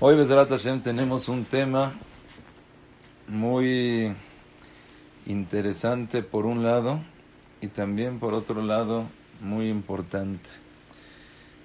[0.00, 1.92] Hoy, Bezerat Hashem, tenemos un tema
[3.26, 4.14] muy
[5.26, 7.00] interesante por un lado
[7.60, 9.06] y también por otro lado
[9.40, 10.50] muy importante.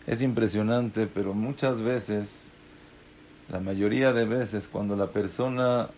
[0.08, 2.50] Es impresionante, pero muchas veces,
[3.50, 5.92] la mayoría de veces, cuando la persona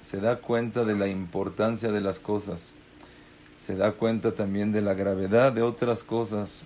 [0.00, 2.72] se da cuenta de la importancia de las cosas,
[3.56, 6.62] se da cuenta también de la gravedad de otras cosas,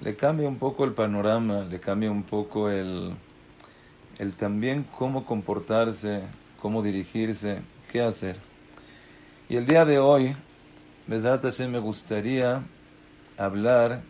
[0.00, 3.12] le cambia un poco el panorama, le cambia un poco el
[4.18, 6.22] el también cómo comportarse,
[6.60, 8.36] cómo dirigirse, qué hacer.
[9.48, 10.34] Y el día de hoy,
[11.06, 12.62] me gustaría
[13.38, 14.02] hablar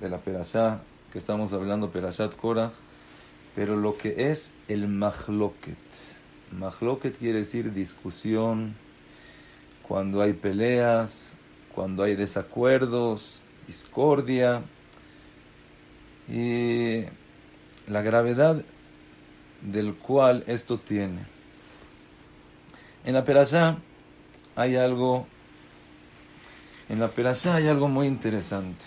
[0.00, 0.80] de la Perashá,
[1.12, 2.72] que estamos hablando, Perashat Korach,
[3.54, 5.76] pero lo que es el Mahloket.
[6.52, 8.74] Mahloket quiere decir discusión,
[9.86, 11.34] cuando hay peleas,
[11.74, 14.62] cuando hay desacuerdos, discordia.
[16.28, 17.06] Y
[17.90, 18.62] la gravedad
[19.60, 21.26] del cual esto tiene.
[23.04, 23.78] En la perashá
[24.54, 25.26] hay algo,
[26.88, 28.84] en la perashá hay algo muy interesante.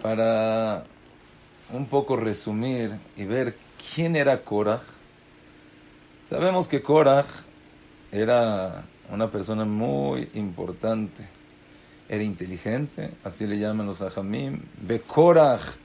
[0.00, 0.84] Para
[1.72, 3.56] un poco resumir y ver
[3.94, 4.82] quién era Korach,
[6.28, 7.26] sabemos que Korach
[8.12, 11.26] era una persona muy importante,
[12.08, 15.83] era inteligente, así le llaman los hajamim, Bekorach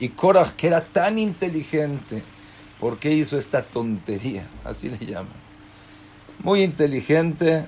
[0.00, 2.22] Y Korach, que era tan inteligente,
[2.80, 4.46] ¿por qué hizo esta tontería?
[4.64, 5.32] Así le llaman.
[6.42, 7.66] Muy inteligente,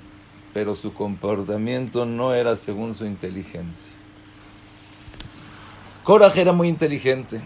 [0.52, 3.94] pero su comportamiento no era según su inteligencia.
[6.04, 7.40] Korach era muy inteligente.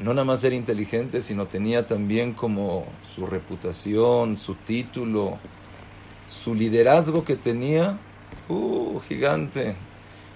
[0.00, 5.38] No nada más era inteligente, sino tenía también como su reputación, su título,
[6.30, 7.98] su liderazgo que tenía.
[8.48, 9.76] Uh, gigante.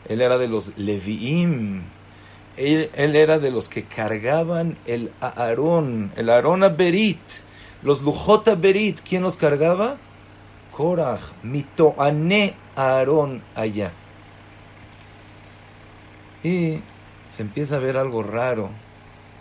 [0.08, 1.82] Él era de los Leviim.
[2.56, 7.18] Él, era de los que cargaban el Aarón, el Aarón Berit,
[7.82, 9.00] los Lujota Berit.
[9.00, 9.96] ¿Quién los cargaba?
[10.70, 13.92] Korach, Mitoane Aarón allá.
[16.44, 16.80] Y
[17.30, 18.70] se empieza a ver algo raro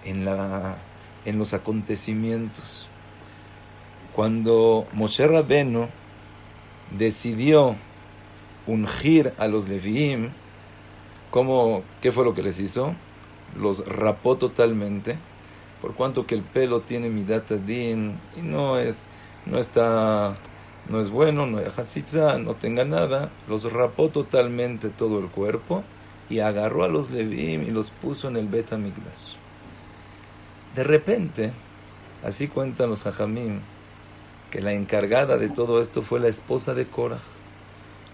[0.06, 0.78] en, la,
[1.26, 2.88] en los acontecimientos.
[4.16, 5.90] Cuando Moshe Rabeno
[6.98, 7.76] decidió
[8.66, 10.30] ungir a los Leviim,
[11.34, 12.94] ¿Cómo, ¿Qué fue lo que les hizo?
[13.60, 15.18] Los rapó totalmente,
[15.82, 19.04] por cuanto que el pelo tiene din y no es,
[19.48, 20.36] no está,
[20.88, 21.66] no es bueno, no hay
[22.40, 25.84] no tenga nada, los rapó totalmente todo el cuerpo
[26.30, 28.70] y agarró a los Levim y los puso en el Bet
[30.76, 31.52] De repente,
[32.24, 33.62] así cuentan los Jajamim,
[34.52, 37.18] que la encargada de todo esto fue la esposa de Korah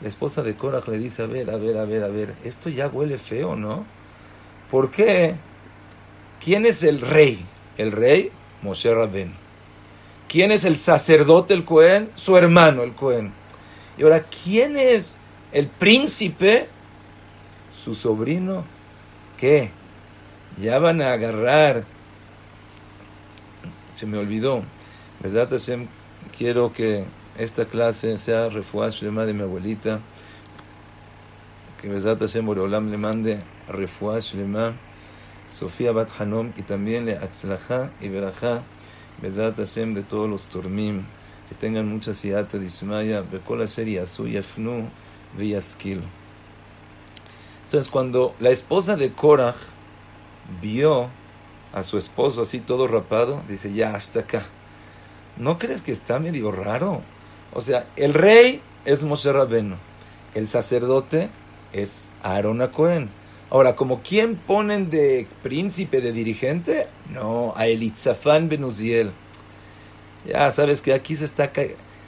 [0.01, 2.69] la esposa de Korach le dice, a ver, a ver, a ver, a ver, esto
[2.69, 3.85] ya huele feo, ¿no?
[4.71, 5.35] ¿Por qué?
[6.43, 7.45] ¿Quién es el rey?
[7.77, 9.33] El rey, Moshe Rabben.
[10.29, 12.11] ¿Quién es el sacerdote, el Cohen?
[12.15, 13.33] Su hermano, el Cohen.
[13.97, 15.17] Y ahora, ¿quién es
[15.51, 16.67] el príncipe?
[17.83, 18.63] Su sobrino.
[19.38, 19.71] ¿Qué?
[20.61, 21.83] Ya van a agarrar.
[23.95, 24.63] Se me olvidó.
[25.19, 25.49] ¿Verdad,
[26.38, 27.05] Quiero que
[27.39, 30.01] esta clase sea refuash lema de mi abuelita,
[31.81, 33.39] que Besat Hashem Boreolam le mande
[33.69, 34.75] refuash lema
[35.50, 38.61] Sofía Bat Hanom y también le Atzlacha y Berajá
[39.22, 41.05] Besat Hashem de todos los turmim
[41.47, 44.89] que tengan mucha siata de Ishmaya Bekol Asher Yasu Yafnu
[45.38, 46.03] Viyaskil
[47.63, 49.56] entonces cuando la esposa de Korach
[50.61, 51.07] vio
[51.71, 54.44] a su esposo así todo rapado dice ya hasta acá
[55.38, 57.01] ¿no crees que está medio raro?
[57.53, 59.77] O sea, el rey es Moshe Rabeno,
[60.35, 61.29] el sacerdote
[61.73, 63.09] es Aaron Cohen.
[63.49, 66.88] Ahora, ¿como quién ponen de príncipe, de dirigente?
[67.11, 69.11] No, a Elitzafán Benuziel.
[70.27, 71.51] Ya sabes que aquí se está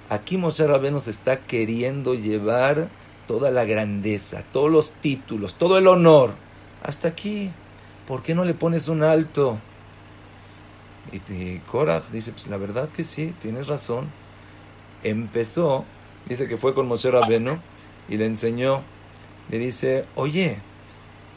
[0.09, 2.89] aquí Moshe Rabeno se está queriendo llevar
[3.27, 6.33] toda la grandeza, todos los títulos, todo el honor.
[6.83, 7.51] Hasta aquí.
[8.07, 9.57] ¿Por qué no le pones un alto?
[11.11, 11.61] Y, y
[12.11, 14.20] dice, pues la verdad que sí, tienes razón
[15.03, 15.85] empezó,
[16.27, 17.59] dice que fue con Moshe Rabeno
[18.09, 18.81] y le enseñó,
[19.49, 20.59] le dice, oye,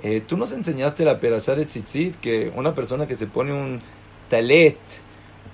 [0.02, 3.80] eh, tú nos enseñaste la perashá de tzitzit, que una persona que se pone un
[4.28, 4.78] talet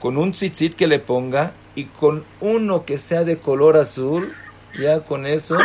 [0.00, 4.32] con un tzitzit que le ponga y con uno que sea de color azul,
[4.78, 5.56] ya con eso,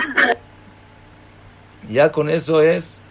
[1.89, 3.01] ya con eso es,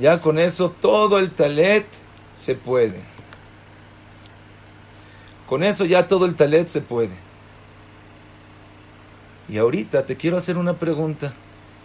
[0.00, 1.86] ya con eso todo el talet
[2.34, 3.02] se puede.
[5.46, 7.14] Con eso ya todo el talet se puede.
[9.48, 11.34] Y ahorita te quiero hacer una pregunta.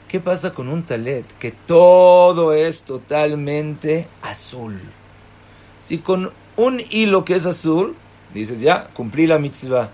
[0.09, 4.81] ¿Qué pasa con un talet que todo es totalmente azul.
[5.77, 7.95] Si con un hilo que es azul,
[8.33, 9.91] dices ya, cumplí la mitzvah.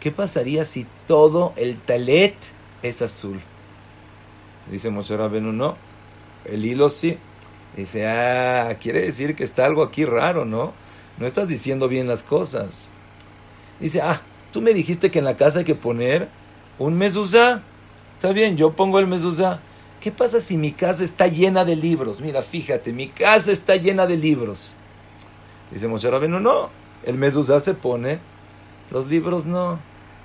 [0.00, 2.34] ¿Qué pasaría si todo el talet
[2.82, 3.38] es azul?
[4.70, 5.76] Dice Moshe Rabenu, no.
[6.46, 7.18] El hilo sí.
[7.76, 10.72] Dice, ah, quiere decir que está algo aquí raro, ¿no?
[11.18, 12.88] No estás diciendo bien las cosas.
[13.80, 16.28] Dice, ah, tú me dijiste que en la casa hay que poner
[16.78, 17.62] un mezuzá.
[18.14, 19.60] Está bien, yo pongo el mezuzá.
[20.00, 22.20] ¿Qué pasa si mi casa está llena de libros?
[22.20, 24.72] Mira, fíjate, mi casa está llena de libros.
[25.70, 26.70] Dice Moshe Rabenu, no.
[27.04, 28.18] El mezuzá se pone,
[28.90, 29.78] los libros no.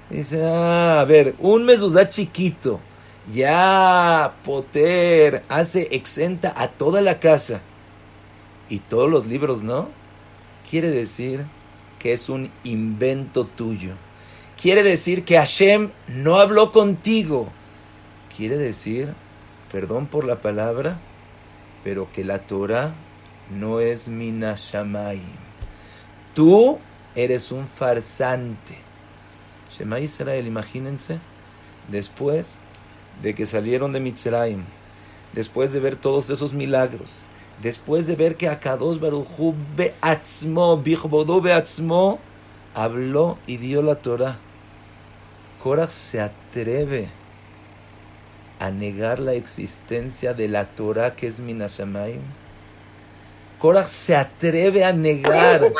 [0.09, 2.79] Dice, ah, a ver, un mezuzá chiquito
[3.33, 7.61] ya Poter hace exenta a toda la casa
[8.69, 9.89] y todos los libros no,
[10.69, 11.45] quiere decir
[11.99, 13.93] que es un invento tuyo.
[14.61, 17.47] Quiere decir que Hashem no habló contigo.
[18.37, 19.11] Quiere decir,
[19.71, 20.99] perdón por la palabra,
[21.83, 22.93] pero que la Torah
[23.49, 25.19] no es Minashamay.
[26.35, 26.77] Tú
[27.15, 28.77] eres un farsante.
[29.75, 31.17] Shema Israel, imagínense,
[31.87, 32.59] después
[33.23, 34.61] de que salieron de Mitzrayim,
[35.33, 37.25] después de ver todos esos milagros,
[37.63, 42.19] después de ver que Akados Baruchu Beatzmo, Bichbodo Beatzmo,
[42.75, 44.37] habló y dio la Torah.
[45.63, 47.09] Korach se atreve
[48.59, 52.21] a negar la existencia de la Torah que es Minashamayim.
[53.59, 55.71] Korach se atreve a negar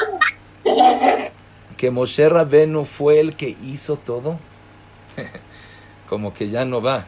[1.77, 4.39] que Moshe Rabenu fue el que hizo todo.
[6.09, 7.05] Como que ya no va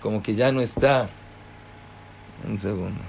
[0.00, 1.08] como que ya no está.
[2.46, 3.00] Un segundo.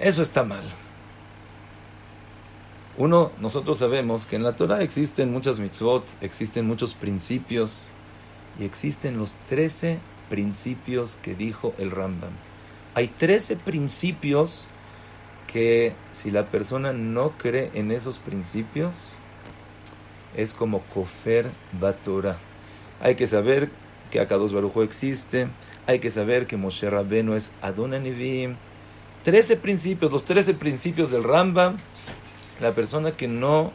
[0.00, 0.64] Eso está mal.
[2.96, 7.88] Uno, nosotros sabemos que en la Torah existen muchas mitzvot, existen muchos principios
[8.58, 9.98] y existen los trece
[10.30, 12.30] principios que dijo el Rambam.
[12.94, 14.66] Hay trece principios
[15.52, 18.94] que si la persona no cree en esos principios,
[20.36, 21.50] es como Kofer
[21.80, 22.38] Batora.
[23.00, 23.70] Hay que saber
[24.12, 25.48] que Akados Barujo existe,
[25.88, 28.54] hay que saber que Moshe Rabbeinu es Adonanivim.
[29.24, 31.78] Trece principios, los trece principios del Rambam.
[32.60, 33.72] La persona que no,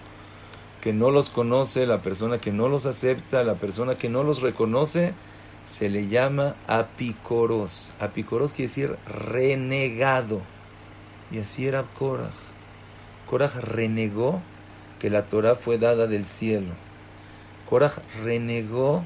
[0.82, 4.42] que no los conoce, la persona que no los acepta, la persona que no los
[4.42, 5.14] reconoce,
[5.70, 7.94] se le llama apicoros.
[8.00, 10.42] Apicoros quiere decir renegado.
[11.32, 12.32] Y así era Korah.
[13.30, 14.42] Korah renegó
[15.00, 16.74] que la Torah fue dada del cielo.
[17.70, 17.92] Korah
[18.24, 19.04] renegó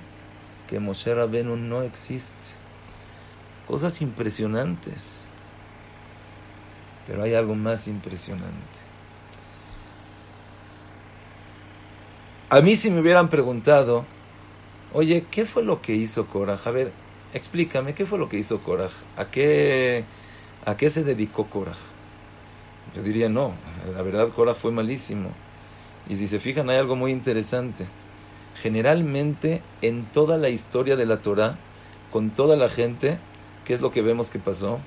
[0.70, 2.54] que Moshe Rabenu no existe.
[3.68, 5.22] Cosas impresionantes.
[7.06, 8.83] Pero hay algo más impresionante.
[12.54, 14.06] A mí si me hubieran preguntado,
[14.94, 16.60] oye, ¿qué fue lo que hizo Korah?
[16.66, 16.92] A ver,
[17.34, 18.92] explícame, ¿qué fue lo que hizo Korah?
[19.18, 20.04] ¿A qué,
[20.64, 21.74] a qué se dedicó Korah?
[22.96, 23.54] Yo diría, no,
[23.96, 25.32] la verdad Korah fue malísimo.
[26.08, 27.88] Y si se fijan, hay algo muy interesante.
[28.62, 31.58] Generalmente, en toda la historia de la Torah,
[32.12, 33.18] con toda la gente,
[33.66, 34.78] ¿qué es lo que vemos que pasó?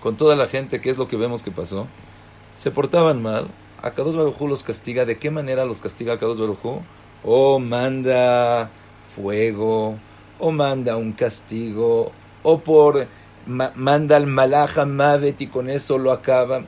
[0.00, 1.88] Con toda la gente, ¿qué es lo que vemos que pasó?
[2.56, 3.48] Se portaban mal.
[3.84, 5.04] A Kadosh Barujú los castiga.
[5.04, 6.80] ¿De qué manera los castiga a Kadosh Barujú?
[7.22, 8.70] O manda
[9.14, 9.98] fuego,
[10.38, 12.10] o manda un castigo,
[12.42, 13.06] o por
[13.46, 16.62] manda al malaja mavet y con eso lo acaba.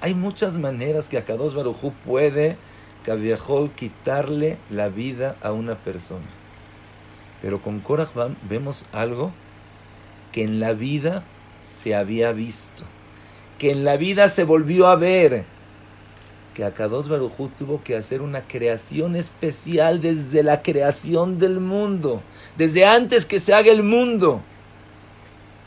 [0.00, 2.56] Hay muchas maneras que Akados Barujú puede,
[3.04, 6.30] Kaviahol, quitarle la vida a una persona.
[7.42, 8.08] Pero con Korah
[8.48, 9.32] vemos algo
[10.30, 11.24] que en la vida
[11.62, 12.84] se había visto,
[13.58, 15.44] que en la vida se volvió a ver,
[16.54, 22.22] que Akados Barujú tuvo que hacer una creación especial desde la creación del mundo,
[22.56, 24.40] desde antes que se haga el mundo,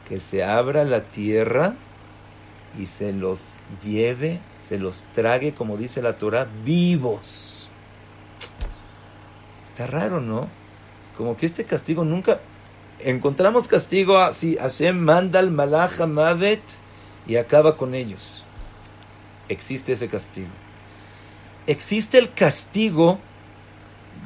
[0.07, 1.75] que se abra la tierra
[2.77, 7.67] y se los lleve, se los trague, como dice la Torah, vivos.
[9.63, 10.49] Está raro, ¿no?
[11.17, 12.39] Como que este castigo nunca...
[12.99, 16.61] Encontramos castigo así, Hashem manda al malach mavet
[17.27, 18.43] y acaba con ellos.
[19.49, 20.47] Existe ese castigo.
[21.65, 23.19] Existe el castigo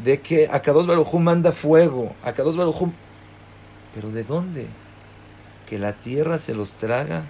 [0.04, 2.92] de que Akados Barujú manda fuego, Akados Barujú...
[3.94, 4.68] ¿Pero de dónde?
[5.70, 7.24] ¿Que la tierra se los traga?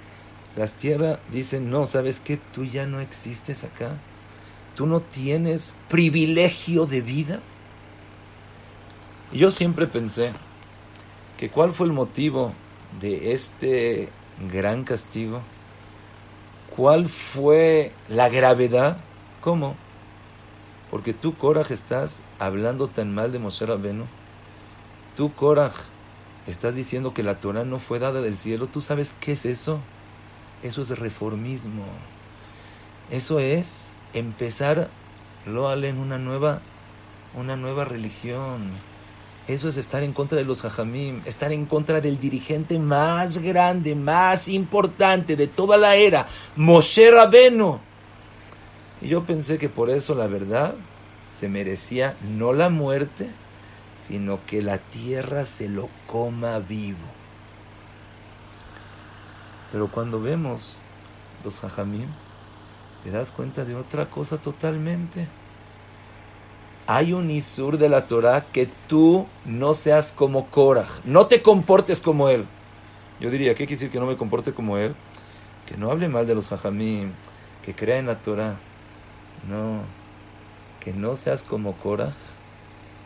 [0.55, 2.37] Las tierras dicen, no, ¿sabes qué?
[2.37, 3.91] Tú ya no existes acá.
[4.75, 7.39] Tú no tienes privilegio de vida.
[9.31, 10.33] yo siempre pensé
[11.37, 12.53] que cuál fue el motivo
[12.99, 14.09] de este
[14.51, 15.41] gran castigo.
[16.75, 18.97] ¿Cuál fue la gravedad?
[19.41, 19.75] ¿Cómo?
[20.91, 24.05] Porque tú, Korah, estás hablando tan mal de Moshe Rabenu.
[25.15, 25.71] Tú, Korah,
[26.47, 28.67] Estás diciendo que la Torah no fue dada del cielo.
[28.67, 29.79] ¿Tú sabes qué es eso?
[30.63, 31.83] Eso es reformismo.
[33.11, 34.89] Eso es empezar,
[35.45, 36.61] lo en una nueva,
[37.35, 38.71] una nueva religión.
[39.49, 43.93] Eso es estar en contra de los hajamim, estar en contra del dirigente más grande,
[43.93, 47.81] más importante de toda la era, Moshe Rabeno.
[49.01, 50.75] Y yo pensé que por eso la verdad
[51.31, 53.29] se merecía no la muerte,
[54.01, 56.97] sino que la tierra se lo coma vivo.
[59.71, 60.79] Pero cuando vemos
[61.43, 62.07] los hajamim,
[63.03, 65.27] te das cuenta de otra cosa totalmente.
[66.87, 72.01] Hay un isur de la Torah que tú no seas como Korah, no te comportes
[72.01, 72.45] como él.
[73.19, 74.95] Yo diría, ¿qué quiere decir que no me comporte como él?
[75.65, 77.11] Que no hable mal de los hajamim,
[77.65, 78.55] que crea en la Torah.
[79.47, 79.81] No,
[80.79, 82.13] que no seas como Korah,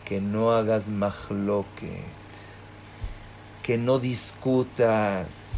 [0.06, 2.04] que no hagas mahloket,
[3.64, 5.52] que no discutas,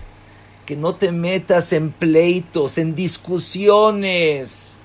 [0.65, 4.77] que no te metas en pleitos, en discusiones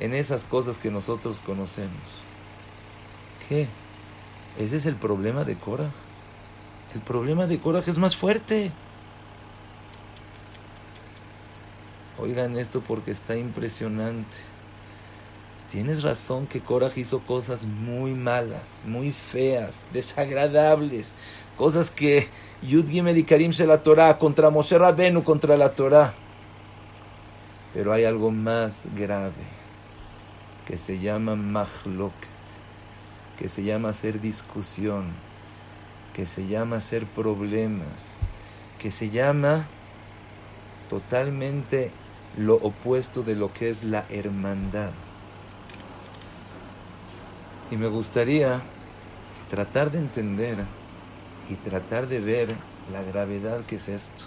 [0.00, 2.02] en esas cosas que nosotros conocemos.
[3.48, 3.68] ¿Qué?
[4.58, 5.90] Ese es el problema de Korah.
[6.94, 8.72] El problema de Korah es más fuerte.
[12.20, 14.36] Oigan esto porque está impresionante.
[15.70, 21.14] Tienes razón que Korah hizo cosas muy malas, muy feas, desagradables,
[21.56, 22.28] cosas que
[22.62, 26.14] Yud Gimel y Karim se la Torah contra Moshe Rabenu contra la Torah.
[27.74, 29.58] Pero hay algo más grave
[30.66, 32.28] que se llama mahloket,
[33.38, 35.04] que se llama hacer discusión,
[36.14, 37.86] que se llama hacer problemas,
[38.78, 39.66] que se llama
[40.88, 41.92] totalmente
[42.36, 44.90] lo opuesto de lo que es la hermandad.
[47.70, 48.60] Y me gustaría
[49.50, 50.64] tratar de entender
[51.50, 52.56] y tratar de ver
[52.92, 54.24] la gravedad que es esto.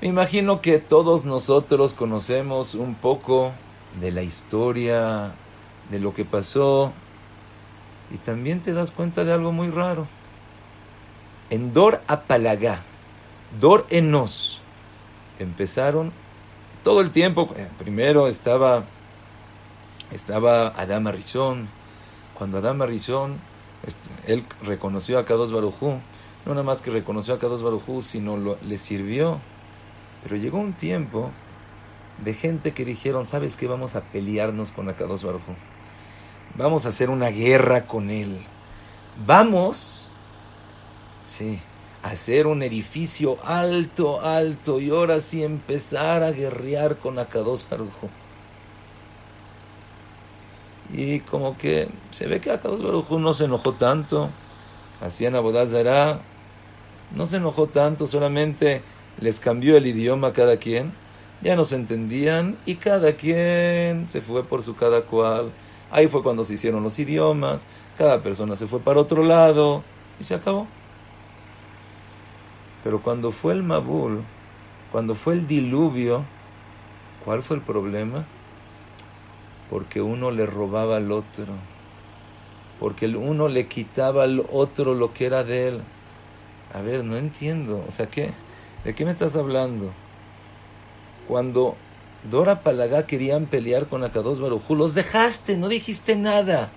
[0.00, 3.52] Me imagino que todos nosotros conocemos un poco
[4.00, 5.32] de la historia,
[5.90, 6.92] de lo que pasó.
[8.10, 10.06] Y también te das cuenta de algo muy raro.
[11.50, 12.80] En Dor Apalagá,
[13.60, 14.61] Dor Enos,
[15.42, 16.12] empezaron
[16.82, 17.50] todo el tiempo.
[17.56, 18.84] Eh, primero estaba,
[20.10, 21.68] estaba Adama Rizón.
[22.34, 23.38] Cuando Adama Rizón,
[24.26, 25.98] él reconoció a Kados Barujú.
[26.44, 29.40] No nada más que reconoció a Kados Barujú, sino le sirvió.
[30.22, 31.30] Pero llegó un tiempo
[32.24, 33.66] de gente que dijeron, ¿sabes qué?
[33.66, 35.42] Vamos a pelearnos con Akados Baruj
[36.54, 38.42] Vamos a hacer una guerra con él.
[39.26, 40.08] Vamos,
[41.26, 41.60] sí,
[42.02, 47.92] hacer un edificio alto, alto y ahora sí empezar a guerrear con Akados Baruj
[50.92, 54.30] Y como que se ve que Akados Baruj no se enojó tanto.
[55.00, 56.20] Hacían Abodazara,
[57.14, 58.82] no se enojó tanto, solamente
[59.20, 60.92] les cambió el idioma a cada quien
[61.42, 65.50] ya no se entendían y cada quien se fue por su cada cual.
[65.90, 67.66] Ahí fue cuando se hicieron los idiomas,
[67.98, 69.82] cada persona se fue para otro lado
[70.18, 70.66] y se acabó.
[72.84, 74.22] Pero cuando fue el Mabul,
[74.90, 76.24] cuando fue el diluvio,
[77.24, 78.24] ¿cuál fue el problema?
[79.70, 81.46] Porque uno le robaba al otro,
[82.80, 85.82] porque el uno le quitaba al otro lo que era de él.
[86.74, 88.32] A ver, no entiendo, o sea, ¿qué?
[88.84, 89.92] ¿De qué me estás hablando?
[91.28, 91.76] Cuando
[92.30, 96.70] Dora Palagá querían pelear con Akados Barujú, los dejaste, no dijiste nada.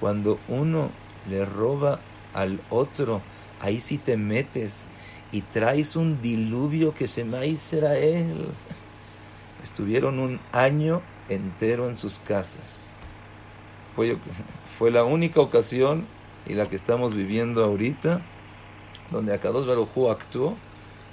[0.00, 0.90] Cuando uno
[1.28, 2.00] le roba
[2.32, 3.20] al otro,
[3.64, 4.84] ahí sí te metes
[5.32, 8.48] y traes un diluvio que se a Israel.
[9.62, 12.90] Estuvieron un año entero en sus casas.
[13.96, 14.18] Fue,
[14.78, 16.06] fue la única ocasión
[16.46, 18.20] y la que estamos viviendo ahorita,
[19.10, 20.56] donde Akados Barujú actuó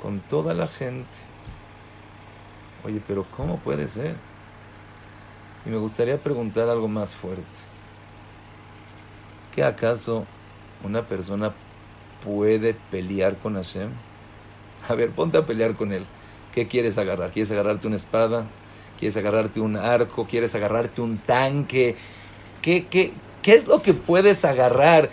[0.01, 1.07] con toda la gente.
[2.83, 4.17] Oye, pero ¿cómo puede ser?
[5.65, 7.45] Y me gustaría preguntar algo más fuerte.
[9.55, 10.25] ¿Qué acaso
[10.83, 11.53] una persona
[12.23, 13.89] puede pelear con Hashem?
[14.87, 16.05] A ver, ponte a pelear con él.
[16.53, 17.31] ¿Qué quieres agarrar?
[17.31, 18.45] ¿Quieres agarrarte una espada?
[18.99, 20.27] ¿Quieres agarrarte un arco?
[20.27, 21.95] ¿Quieres agarrarte un tanque?
[22.61, 25.09] ¿Qué, qué, qué es lo que puedes agarrar?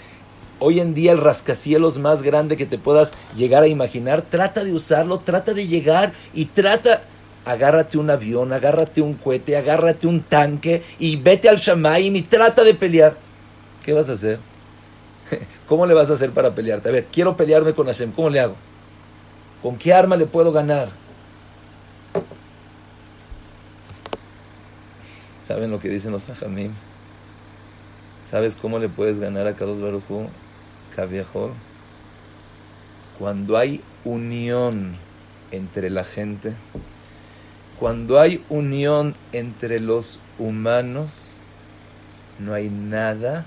[0.58, 4.72] Hoy en día el rascacielos más grande que te puedas llegar a imaginar, trata de
[4.72, 7.04] usarlo, trata de llegar y trata
[7.44, 12.62] agárrate un avión, agárrate un cohete, agárrate un tanque y vete al Shamaim y trata
[12.62, 13.16] de pelear.
[13.84, 14.38] ¿Qué vas a hacer?
[15.68, 16.88] ¿Cómo le vas a hacer para pelearte?
[16.88, 18.56] A ver, quiero pelearme con Hashem, ¿cómo le hago?
[19.62, 20.88] ¿Con qué arma le puedo ganar?
[25.42, 26.72] ¿Saben lo que dicen los Hajamim?
[28.30, 30.28] ¿Sabes cómo le puedes ganar a Kadosh Baruchu?
[30.94, 31.52] Caviejol,
[33.18, 34.96] cuando hay unión
[35.50, 36.54] entre la gente,
[37.78, 41.12] cuando hay unión entre los humanos,
[42.38, 43.44] no hay nada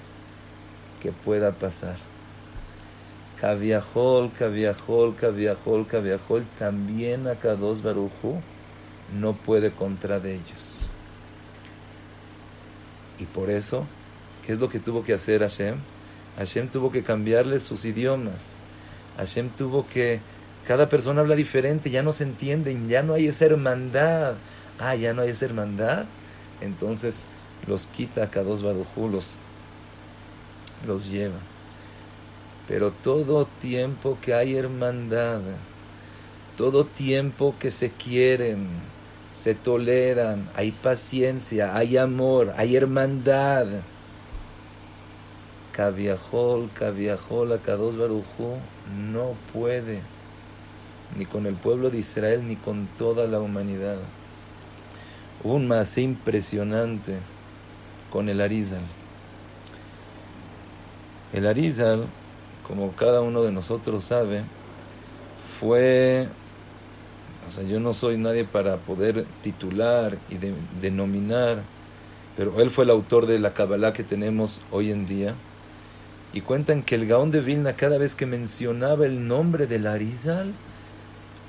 [1.01, 2.10] que pueda pasar.
[3.41, 8.39] Caviajol, caviajol, caviajol, caviajol, también a Kados Baruju
[9.19, 10.85] no puede contra de ellos.
[13.17, 13.87] Y por eso,
[14.45, 15.77] ¿qué es lo que tuvo que hacer Hashem?
[16.37, 18.57] Hashem tuvo que cambiarle sus idiomas.
[19.17, 20.19] Hashem tuvo que...
[20.67, 24.35] Cada persona habla diferente, ya no se entienden, ya no hay esa hermandad.
[24.77, 26.05] Ah, ya no hay esa hermandad.
[26.61, 27.25] Entonces
[27.67, 29.37] los quita a Kados Barujú, los,
[30.85, 31.39] los lleva.
[32.71, 35.41] Pero todo tiempo que hay hermandad,
[36.55, 38.65] todo tiempo que se quieren,
[39.29, 43.67] se toleran, hay paciencia, hay amor, hay hermandad.
[45.73, 48.55] Caviajol, Caviajol, Akados Barujú
[49.11, 49.99] no puede,
[51.17, 53.97] ni con el pueblo de Israel, ni con toda la humanidad.
[55.43, 57.17] Un más impresionante
[58.09, 58.83] con el Arizal.
[61.33, 62.07] El Arizal,
[62.67, 64.43] como cada uno de nosotros sabe,
[65.59, 66.27] fue,
[67.47, 70.37] o sea, yo no soy nadie para poder titular y
[70.81, 71.63] denominar,
[72.37, 75.35] pero él fue el autor de la Kabbalah que tenemos hoy en día.
[76.33, 80.53] Y cuentan que el Gaón de Vilna, cada vez que mencionaba el nombre del Arizal,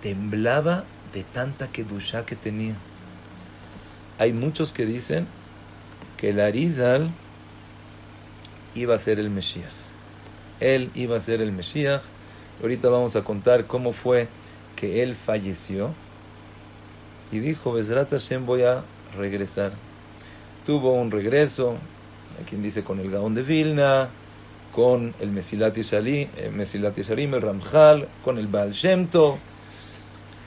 [0.03, 2.75] temblaba de tanta kedusha que tenía.
[4.19, 5.27] Hay muchos que dicen
[6.17, 7.11] que el Arizal
[8.75, 9.82] iba a ser el Mesías.
[10.63, 12.03] Él iba a ser el Mesías.
[12.61, 14.29] Ahorita vamos a contar cómo fue
[14.77, 15.93] que él falleció.
[17.31, 18.85] Y dijo, Besrat Hashem voy a
[19.17, 19.73] regresar.
[20.65, 21.77] Tuvo un regreso,
[22.41, 24.11] a quien dice con el Gaón de Vilna,
[24.73, 29.39] con el Mesilat Yesharim, el, Mesilat el Ramjal, con el Baal Shemto,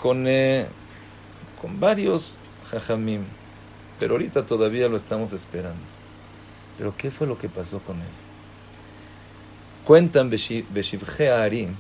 [0.01, 0.67] con, eh,
[1.61, 2.37] con varios
[2.71, 3.23] Jajamim.
[3.99, 5.83] Pero ahorita todavía lo estamos esperando.
[6.77, 8.24] Pero ¿qué fue lo que pasó con él?
[9.85, 11.75] Cuentan Beshivje Arim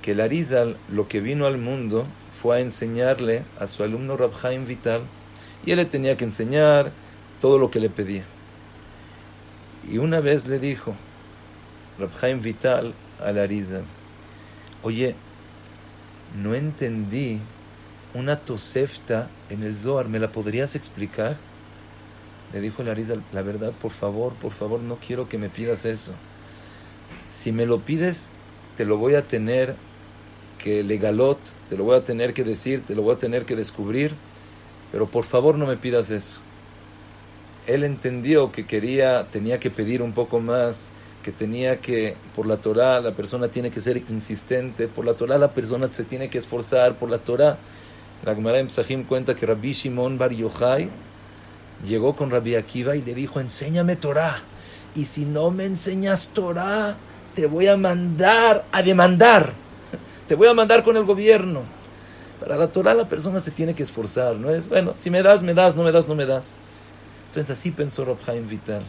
[0.00, 2.06] que el Arizal lo que vino al mundo
[2.40, 5.02] fue a enseñarle a su alumno Rabhaim Vital
[5.66, 6.92] y él le tenía que enseñar
[7.42, 8.24] todo lo que le pedía.
[9.86, 10.94] Y una vez le dijo
[11.98, 13.84] Rabhaim Vital al Arizal,
[14.82, 15.14] oye,
[16.42, 17.38] no entendí
[18.14, 21.36] una tosefta en el Zohar, ¿me la podrías explicar?
[22.54, 25.84] Le dijo el Arizal, la verdad, por favor, por favor, no quiero que me pidas
[25.84, 26.14] eso.
[27.28, 28.28] Si me lo pides,
[28.76, 29.76] te lo voy a tener
[30.58, 31.38] que legalot,
[31.68, 34.12] te lo voy a tener que decir, te lo voy a tener que descubrir,
[34.90, 36.40] pero por favor no me pidas eso.
[37.66, 40.90] Él entendió que quería, tenía que pedir un poco más,
[41.22, 45.36] que tenía que, por la Torah, la persona tiene que ser insistente, por la Torah
[45.38, 47.58] la persona se tiene que esforzar, por la Torah
[48.24, 50.88] la Gemara en Psahim cuenta que Rabbi Shimon Bar Yochai
[51.86, 54.42] llegó con Rabbi Akiva y le dijo, enséñame Torah.
[54.94, 56.96] Y si no me enseñas Torah,
[57.38, 59.52] te voy a mandar a demandar.
[60.26, 61.62] Te voy a mandar con el gobierno.
[62.40, 64.34] Para la Torah la persona se tiene que esforzar.
[64.34, 66.56] No es, bueno, si me das, me das, no me das, no me das.
[67.28, 68.82] Entonces así pensó Rab Vital.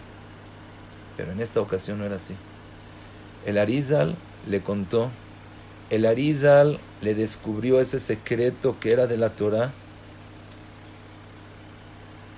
[1.15, 2.33] Pero en esta ocasión no era así.
[3.45, 4.15] El Arizal
[4.49, 5.11] le contó
[5.91, 9.73] el Arizal le descubrió ese secreto que era de la Torah.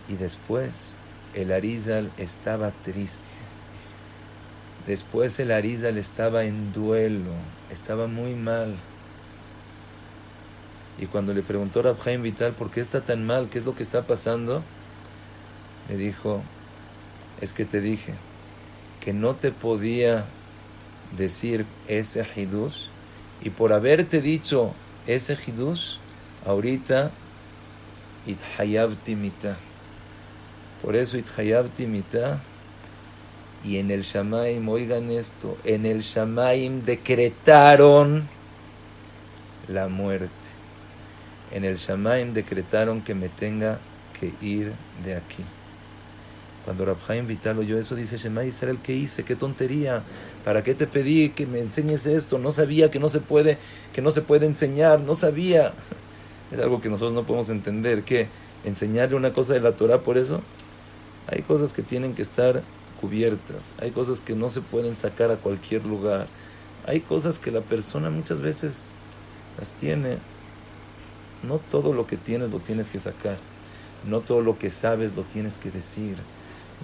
[0.09, 0.95] Y después
[1.33, 3.30] el Arizal estaba triste.
[4.87, 7.31] Después el Arizal estaba en duelo,
[7.69, 8.75] estaba muy mal.
[10.99, 13.75] Y cuando le preguntó a Rabjaim Vital por qué está tan mal, qué es lo
[13.75, 14.63] que está pasando,
[15.89, 16.41] le dijo,
[17.41, 18.13] es que te dije
[18.99, 20.25] que no te podía
[21.17, 22.87] decir ese hidush
[23.41, 24.73] y por haberte dicho
[25.07, 25.97] ese hidush,
[26.45, 27.11] ahorita
[28.27, 29.57] ithayabti mita.
[30.81, 32.41] Por eso ithayabti mita.
[33.63, 38.27] Y en el Shamaim, oigan esto, en el Shamaim decretaron
[39.67, 40.29] la muerte.
[41.51, 43.79] En el Shamaim decretaron que me tenga
[44.19, 44.73] que ir
[45.05, 45.43] de aquí.
[46.65, 49.23] Cuando Rabjaim Vital oyó eso, dice, Shema Israel, ¿qué hice?
[49.23, 50.03] ¿Qué tontería?
[50.45, 52.37] ¿Para qué te pedí que me enseñes esto?
[52.37, 53.57] No sabía que no se puede,
[53.93, 55.73] que no se puede enseñar, no sabía.
[56.51, 58.27] Es algo que nosotros no podemos entender, que
[58.63, 60.41] enseñarle una cosa de la Torah, por eso
[61.27, 62.61] hay cosas que tienen que estar
[63.79, 66.27] hay cosas que no se pueden sacar a cualquier lugar,
[66.85, 68.95] hay cosas que la persona muchas veces
[69.57, 70.17] las tiene.
[71.43, 73.37] No todo lo que tienes lo tienes que sacar,
[74.07, 76.17] no todo lo que sabes lo tienes que decir.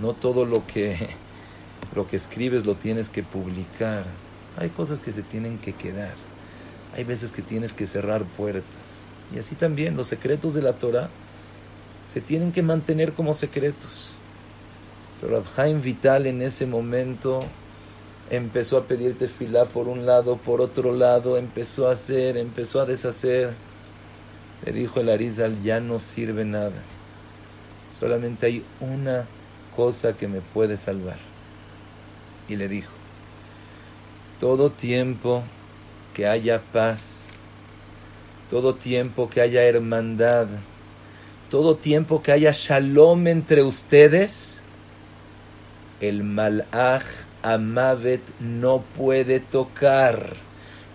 [0.02, 1.10] No todo lo que,
[1.96, 4.06] lo que escribes lo tienes que publicar.
[4.58, 6.14] Hay cosas que se tienen que quedar.
[6.96, 8.66] Hay veces que tienes que cerrar puertas.
[9.34, 11.10] Y así también los secretos de la Torah
[12.08, 14.14] se tienen que mantener como secretos.
[15.22, 17.42] Pero Abhaim Vital en ese momento
[18.30, 22.86] empezó a pedirte fila por un lado, por otro lado, empezó a hacer, empezó a
[22.86, 23.54] deshacer.
[24.66, 26.84] Le dijo el Arizal, ya no sirve nada.
[27.98, 29.26] Solamente hay una
[29.76, 31.18] cosa que me puede salvar.
[32.50, 32.92] Y le dijo,
[34.40, 35.44] todo tiempo
[36.14, 37.30] que haya paz,
[38.50, 40.48] todo tiempo que haya hermandad,
[41.50, 44.64] todo tiempo que haya shalom entre ustedes,
[46.02, 47.04] el malach
[47.44, 50.36] amavet no puede tocar,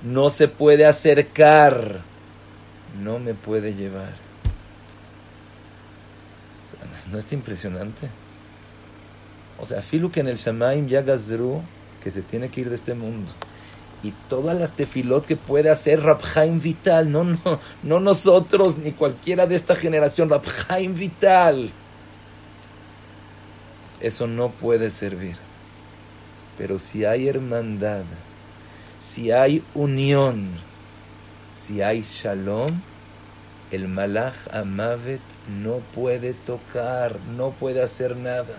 [0.02, 2.00] no se puede acercar,
[3.02, 4.14] no me puede llevar.
[7.10, 8.08] ¿No es impresionante?
[9.60, 12.94] O sea, filu que en el Shamaim ya que se tiene que ir de este
[12.94, 13.30] mundo.
[14.02, 19.46] Y todas las tefilot que puede hacer Rabhaim Vital, no, no, no nosotros ni cualquiera
[19.46, 21.70] de esta generación, Rabhaim Vital.
[24.02, 25.36] Eso no puede servir.
[26.58, 28.02] Pero si hay hermandad,
[28.98, 30.50] si hay unión,
[31.52, 32.66] si hay shalom,
[33.70, 35.20] el malach amavet
[35.62, 38.58] no puede tocar, no puede hacer nada.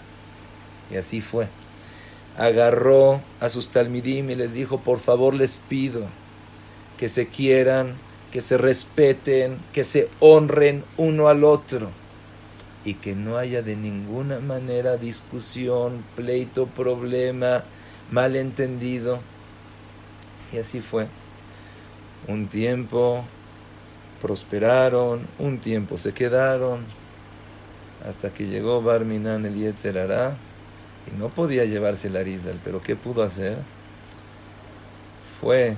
[0.90, 1.50] Y así fue.
[2.38, 6.08] Agarró a sus talmidim y les dijo, por favor les pido
[6.98, 7.96] que se quieran,
[8.32, 11.92] que se respeten, que se honren uno al otro
[12.86, 17.64] y que no haya de ninguna manera discusión, pleito, problema,
[18.12, 19.20] malentendido.
[20.52, 21.08] Y así fue.
[22.28, 23.26] Un tiempo
[24.22, 26.86] prosperaron, un tiempo se quedaron,
[28.08, 30.36] hasta que llegó Barminan el Yetzerará
[31.12, 33.58] y no podía llevarse la Rizal, pero ¿qué pudo hacer?
[35.40, 35.76] Fue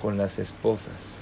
[0.00, 1.18] con las esposas.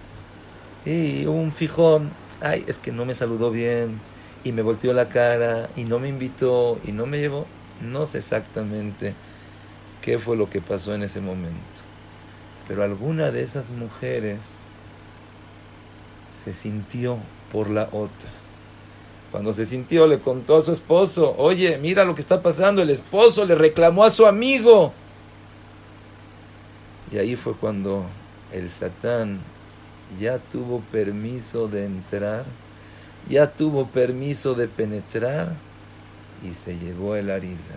[0.85, 4.01] Y un fijón, ay, es que no me saludó bien,
[4.45, 7.47] y me volteó la cara, y no me invitó, y no me llevó.
[7.81, 9.15] No sé exactamente
[10.01, 11.59] qué fue lo que pasó en ese momento.
[12.69, 14.57] Pero alguna de esas mujeres
[16.43, 17.19] se sintió
[17.51, 18.31] por la otra.
[19.31, 22.91] Cuando se sintió, le contó a su esposo, oye, mira lo que está pasando, el
[22.91, 24.93] esposo le reclamó a su amigo.
[27.11, 28.05] Y ahí fue cuando
[28.53, 29.41] el Satán
[30.21, 32.45] ya tuvo permiso de entrar,
[33.29, 35.55] ya tuvo permiso de penetrar
[36.43, 37.75] y se llevó el ariza.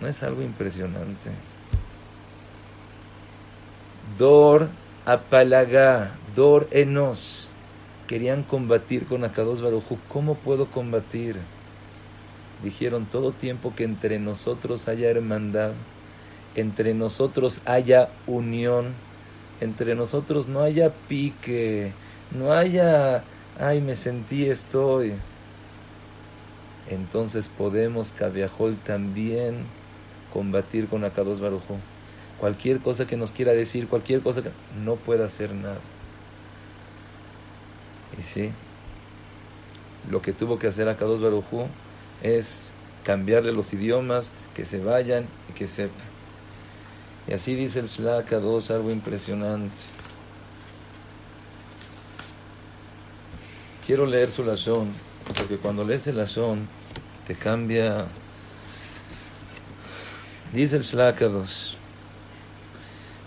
[0.00, 1.30] ¿No es algo impresionante?
[4.16, 4.70] Dor
[5.04, 7.48] apalagá, Dor enos.
[8.06, 9.98] Querían combatir con Akados Barujú.
[10.08, 11.36] ¿Cómo puedo combatir?
[12.62, 15.72] Dijeron todo tiempo que entre nosotros haya hermandad,
[16.54, 18.94] entre nosotros haya unión,
[19.60, 21.92] entre nosotros no haya pique,
[22.30, 23.24] no haya,
[23.58, 25.14] ay, me sentí, estoy.
[26.88, 29.64] Entonces podemos, Cabiajol, también
[30.32, 31.76] combatir con Akados Barujú
[32.40, 34.50] cualquier cosa que nos quiera decir, cualquier cosa que
[34.82, 35.80] no pueda hacer nada.
[38.18, 38.50] Y sí,
[40.10, 41.66] lo que tuvo que hacer a Kadosh Barujú
[42.22, 42.72] es
[43.04, 46.09] cambiarle los idiomas, que se vayan y que sepan.
[47.28, 49.76] Y así dice el Shla Kadosh, algo impresionante.
[53.86, 54.88] Quiero leer su Lashon,
[55.36, 56.68] porque cuando lees el Lashon
[57.26, 58.06] te cambia.
[60.52, 61.74] Dice el Shla Kadosh.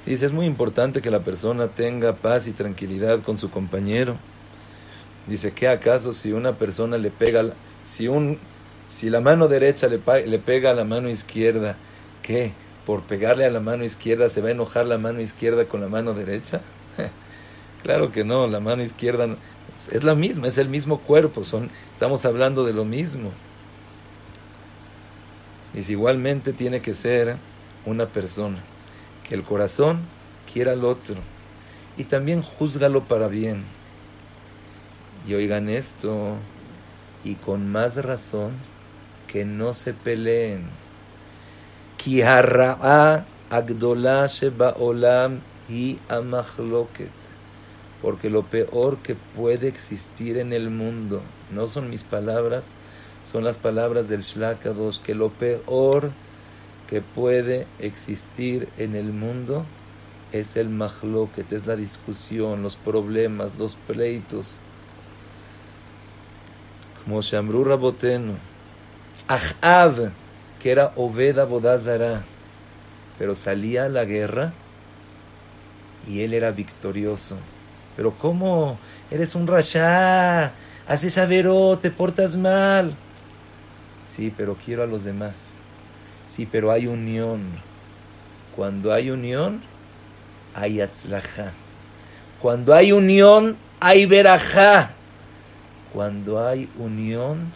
[0.05, 4.17] Dice, es muy importante que la persona tenga paz y tranquilidad con su compañero.
[5.27, 7.53] Dice, ¿qué acaso si una persona le pega,
[7.89, 8.37] si, un,
[8.89, 11.77] si la mano derecha le, le pega a la mano izquierda,
[12.21, 12.51] ¿qué?
[12.85, 15.87] ¿Por pegarle a la mano izquierda se va a enojar la mano izquierda con la
[15.87, 16.61] mano derecha?
[17.83, 19.37] claro que no, la mano izquierda
[19.91, 23.31] es la misma, es el mismo cuerpo, son, estamos hablando de lo mismo.
[25.73, 27.37] Dice, igualmente tiene que ser
[27.85, 28.59] una persona
[29.27, 30.01] que el corazón
[30.51, 31.15] quiera al otro
[31.97, 33.63] y también júzgalo para bien.
[35.27, 36.35] Y oigan esto,
[37.23, 38.51] y con más razón,
[39.27, 40.65] que no se peleen.
[42.05, 42.21] Y
[48.01, 52.73] Porque lo peor que puede existir en el mundo, no son mis palabras,
[53.29, 56.11] son las palabras del Shlakados, que lo peor
[56.87, 59.65] que puede existir en el mundo
[60.33, 64.59] es el mahloket, es la discusión, los problemas, los pleitos.
[67.03, 68.33] Como Shamru Rabotenu,
[69.27, 70.11] Ahav,
[70.63, 72.23] que era Obeda Bodazara,
[73.19, 74.53] pero salía a la guerra
[76.07, 77.37] y él era victorioso.
[77.97, 78.79] Pero ¿cómo?
[79.11, 80.53] Eres un rasha,
[80.87, 82.95] haces avero, te portas mal.
[84.07, 85.49] Sí, pero quiero a los demás.
[86.25, 87.41] Sí, pero hay unión.
[88.55, 89.61] Cuando hay unión,
[90.55, 91.51] hay atzlaja.
[92.41, 94.91] Cuando hay unión, hay verajá.
[95.91, 97.51] Cuando hay unión,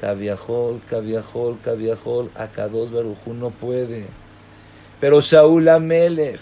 [0.00, 2.30] caviajol, caviajol, caviajol,
[2.72, 4.06] dos Barujú no puede.
[4.98, 6.40] Pero Shaul Amelech,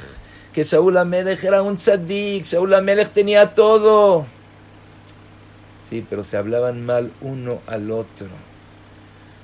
[0.53, 4.27] que Shaul Amelech era un tzadik, Shaul Amelech tenía todo.
[5.89, 8.29] Sí, pero se hablaban mal uno al otro.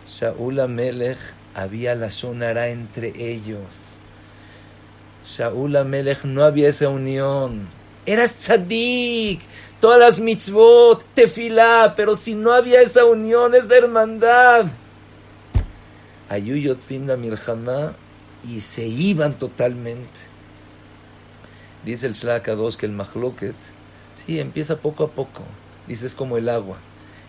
[0.08, 1.18] Shaul Amelech
[1.54, 3.98] había la sonara entre ellos.
[5.26, 7.68] Shaul Amelech no había esa unión.
[8.06, 9.40] Eras tzadik,
[9.84, 14.68] todas las mitzvot, tefilá, pero si no había esa unión, esa hermandad.
[16.30, 17.18] Ayuyotzim la
[18.48, 20.20] y se iban totalmente.
[21.84, 23.56] Dice el Shlaka 2 que el mahloket,
[24.16, 25.42] sí, empieza poco a poco.
[25.86, 26.78] Dice, es como el agua.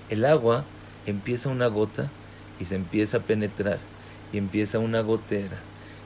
[0.10, 0.64] El agua
[1.06, 2.10] empieza una gota
[2.58, 3.80] y se empieza a penetrar
[4.32, 5.58] y empieza una gotera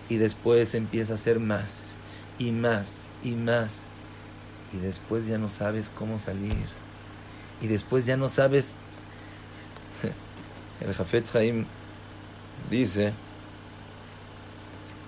[0.09, 1.91] y después empieza a ser más
[2.39, 3.83] y más y más
[4.73, 6.65] y después ya no sabes cómo salir.
[7.61, 8.73] Y después ya no sabes.
[10.81, 11.65] El Jafet Haim
[12.69, 13.13] dice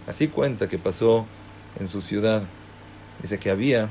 [0.08, 1.26] así cuenta que pasó
[1.80, 2.44] en su ciudad.
[3.22, 3.90] Dice que había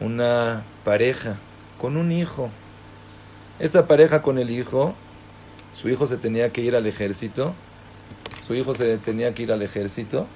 [0.00, 1.36] una pareja
[1.80, 2.50] con un hijo.
[3.58, 4.94] Esta pareja con el hijo
[5.74, 7.54] su hijo se tenía que ir al ejército
[8.46, 10.26] su hijo se tenía que ir al ejército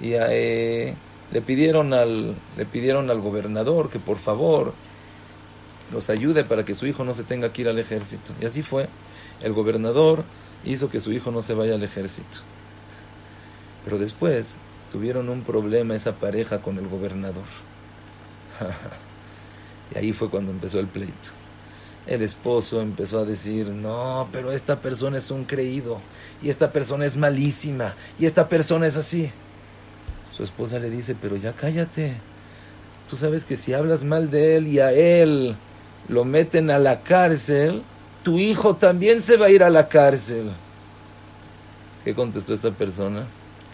[0.00, 0.94] y eh,
[1.34, 4.72] le pidieron al le pidieron al gobernador que por favor
[5.92, 8.32] los ayude para que su hijo no se tenga que ir al ejército.
[8.40, 8.88] Y así fue.
[9.42, 10.24] El gobernador
[10.64, 12.38] hizo que su hijo no se vaya al ejército.
[13.84, 14.56] Pero después
[14.92, 17.44] tuvieron un problema esa pareja con el gobernador.
[19.94, 21.30] Y ahí fue cuando empezó el pleito.
[22.06, 26.00] El esposo empezó a decir, no, pero esta persona es un creído,
[26.42, 29.30] y esta persona es malísima, y esta persona es así.
[30.36, 32.14] Su esposa le dice, pero ya cállate.
[33.08, 35.56] Tú sabes que si hablas mal de él y a él
[36.08, 37.82] lo meten a la cárcel,
[38.22, 40.50] tu hijo también se va a ir a la cárcel.
[42.04, 43.26] ¿Qué contestó esta persona?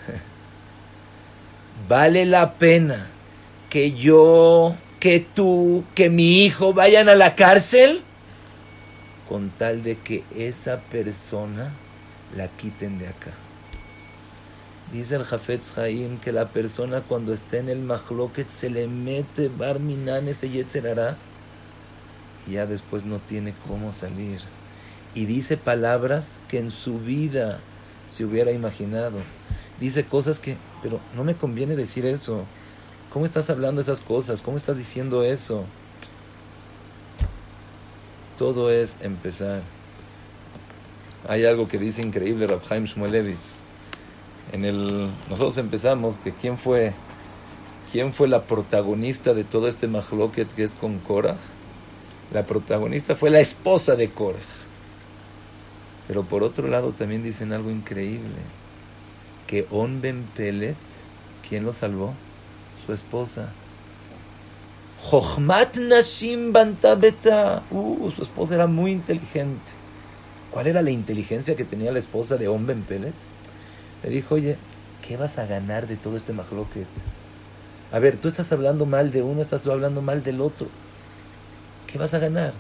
[1.89, 3.07] vale la pena
[3.71, 8.03] que yo, que tú, que mi hijo vayan a la cárcel
[9.29, 11.71] con tal de que esa persona
[12.37, 13.31] la quiten de acá.
[14.93, 19.49] Dice el Jafetz Haim que la persona cuando está en el Mahloket se le mete
[19.49, 21.17] Barminan ese Yetzerara
[22.49, 24.41] y ya después no tiene cómo salir.
[25.15, 27.61] Y dice palabras que en su vida
[28.07, 29.19] se hubiera imaginado.
[29.79, 32.45] Dice cosas que, pero no me conviene decir eso.
[33.13, 34.43] ¿Cómo estás hablando esas cosas?
[34.43, 35.65] ¿Cómo estás diciendo eso?
[38.37, 39.63] Todo es empezar.
[41.29, 43.70] Hay algo que dice increíble Rabhaim Shmulevitz.
[44.53, 46.93] En el, nosotros empezamos que quién fue,
[47.93, 51.37] quién fue la protagonista de todo este mahloket que es con Korah.
[52.33, 54.39] La protagonista fue la esposa de Korah.
[56.09, 58.39] Pero por otro lado también dicen algo increíble.
[59.47, 60.77] Que On Ben Pelet,
[61.49, 62.15] ¿quién lo salvó?
[62.85, 63.53] Su esposa.
[65.03, 67.63] Jochmat Nashim Bantabeta.
[67.71, 69.71] Uh, su esposa era muy inteligente.
[70.51, 73.15] ¿Cuál era la inteligencia que tenía la esposa de Om Ben Pelet?
[74.03, 74.57] Le dijo, oye,
[75.07, 76.87] ¿qué vas a ganar de todo este mahloket?
[77.93, 80.69] A ver, tú estás hablando mal de uno, estás hablando mal del otro.
[81.87, 82.55] ¿Qué vas a ganar?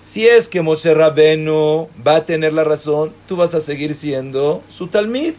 [0.00, 4.62] Si es que Moshe Rabenu va a tener la razón, tú vas a seguir siendo
[4.68, 5.34] su talmid.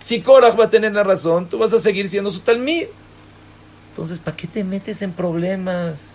[0.00, 2.86] Si Korach va a tener la razón, tú vas a seguir siendo su talmid.
[3.90, 6.12] Entonces, ¿para qué te metes en problemas?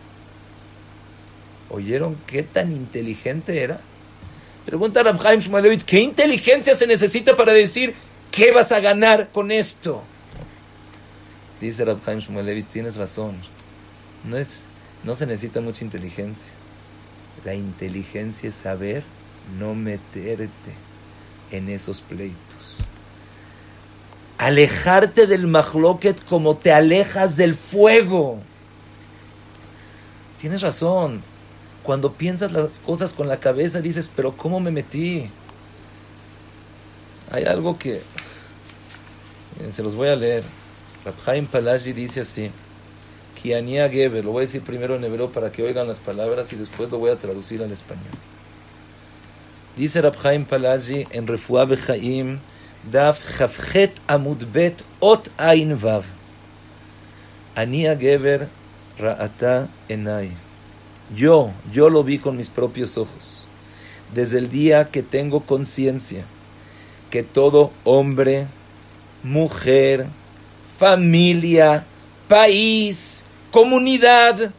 [1.69, 3.82] ¿Oyeron qué tan inteligente era?
[4.67, 7.95] Pregunta a Rabhaim Shmulevitz, ¿qué inteligencia se necesita para decir
[8.30, 10.03] qué vas a ganar con esto?
[11.60, 13.38] Dice Rabhaim Shmulevitz, tienes razón.
[14.23, 14.67] No, es,
[15.03, 16.51] no se necesita mucha inteligencia.
[17.43, 19.03] La inteligencia es saber
[19.58, 20.75] no meterte
[21.49, 22.77] en esos pleitos
[24.38, 28.39] alejarte del mahloket como te alejas del fuego.
[30.39, 31.23] Tienes razón.
[31.88, 35.30] Cuando piensas las cosas con la cabeza dices, pero ¿cómo me metí?
[37.32, 38.02] Hay algo que...
[39.71, 40.43] se los voy a leer.
[41.06, 42.52] Rabhaim Palaji dice así.
[43.41, 46.58] Kiania Geber, lo voy a decir primero en hebreo para que oigan las palabras y
[46.58, 48.04] después lo voy a traducir al español.
[49.78, 52.39] Dice Rabhaim Palaji en Refuah Bechaim,
[52.91, 56.04] Daf Chavchet Amudbet Ot Ain Vav.
[57.56, 58.50] Ania Geber
[59.00, 60.47] Ra'ata Enai.
[61.15, 63.48] Yo, yo lo vi con mis propios ojos.
[64.13, 66.26] Desde el día que tengo conciencia
[67.10, 68.48] que todo hombre,
[69.24, 70.08] mujer,
[70.78, 71.86] familia,
[72.28, 74.52] país, comunidad,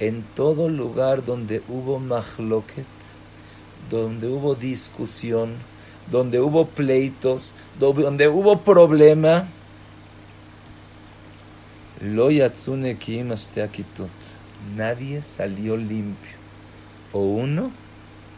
[0.00, 2.86] en todo lugar donde hubo mahloket,
[3.88, 5.54] donde hubo discusión,
[6.10, 9.48] donde hubo pleitos, donde hubo problema,
[12.00, 12.98] lo yatsune
[14.76, 16.36] nadie salió limpio,
[17.12, 17.70] o uno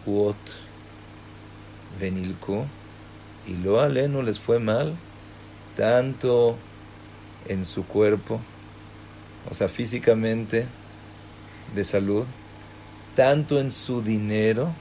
[0.04, 0.54] u otro.
[2.00, 2.66] Venilko,
[3.46, 4.96] y lo aleno les fue mal,
[5.76, 6.56] tanto
[7.48, 8.40] en su cuerpo,
[9.50, 10.66] o sea, físicamente,
[11.74, 12.24] de salud,
[13.14, 14.72] tanto en su dinero,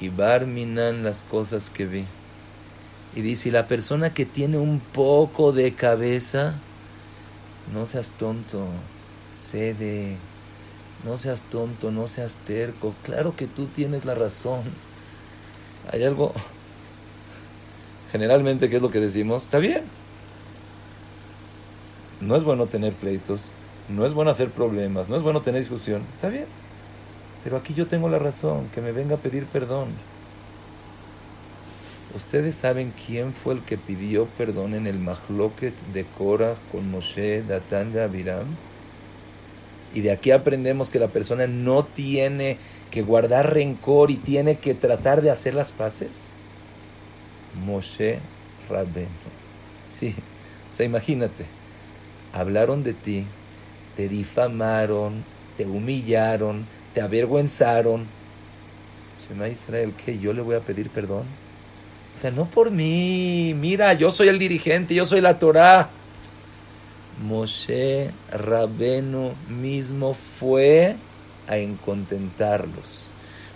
[0.00, 2.04] y barminan las cosas que vi.
[3.14, 6.54] Y dice, la persona que tiene un poco de cabeza,
[7.72, 8.66] no seas tonto,
[9.32, 10.16] cede,
[11.04, 14.62] no seas tonto, no seas terco, claro que tú tienes la razón.
[15.90, 16.32] Hay algo,
[18.12, 19.44] generalmente, ¿qué es lo que decimos?
[19.44, 19.84] Está bien.
[22.20, 23.42] No es bueno tener pleitos,
[23.88, 26.46] no es bueno hacer problemas, no es bueno tener discusión, está bien.
[27.44, 29.88] Pero aquí yo tengo la razón, que me venga a pedir perdón.
[32.14, 37.42] ¿Ustedes saben quién fue el que pidió perdón en el Mahloket de Korah con Moshe,
[37.42, 38.56] Datán y Abiram?
[39.94, 42.58] Y de aquí aprendemos que la persona no tiene
[42.90, 46.28] que guardar rencor y tiene que tratar de hacer las paces.
[47.64, 48.18] Moshe
[48.68, 49.08] Rabben.
[49.90, 50.14] Sí,
[50.72, 51.46] o sea, imagínate,
[52.32, 53.24] hablaron de ti,
[53.96, 55.24] te difamaron,
[55.56, 58.06] te humillaron, te avergüenzaron.
[59.26, 60.18] Shema Israel, ¿qué?
[60.18, 61.24] ¿Yo le voy a pedir perdón?
[62.14, 63.54] O sea, no por mí.
[63.56, 65.90] Mira, yo soy el dirigente, yo soy la Torah.
[67.22, 70.96] Moshe Rabenu mismo fue
[71.48, 73.06] a contentarlos.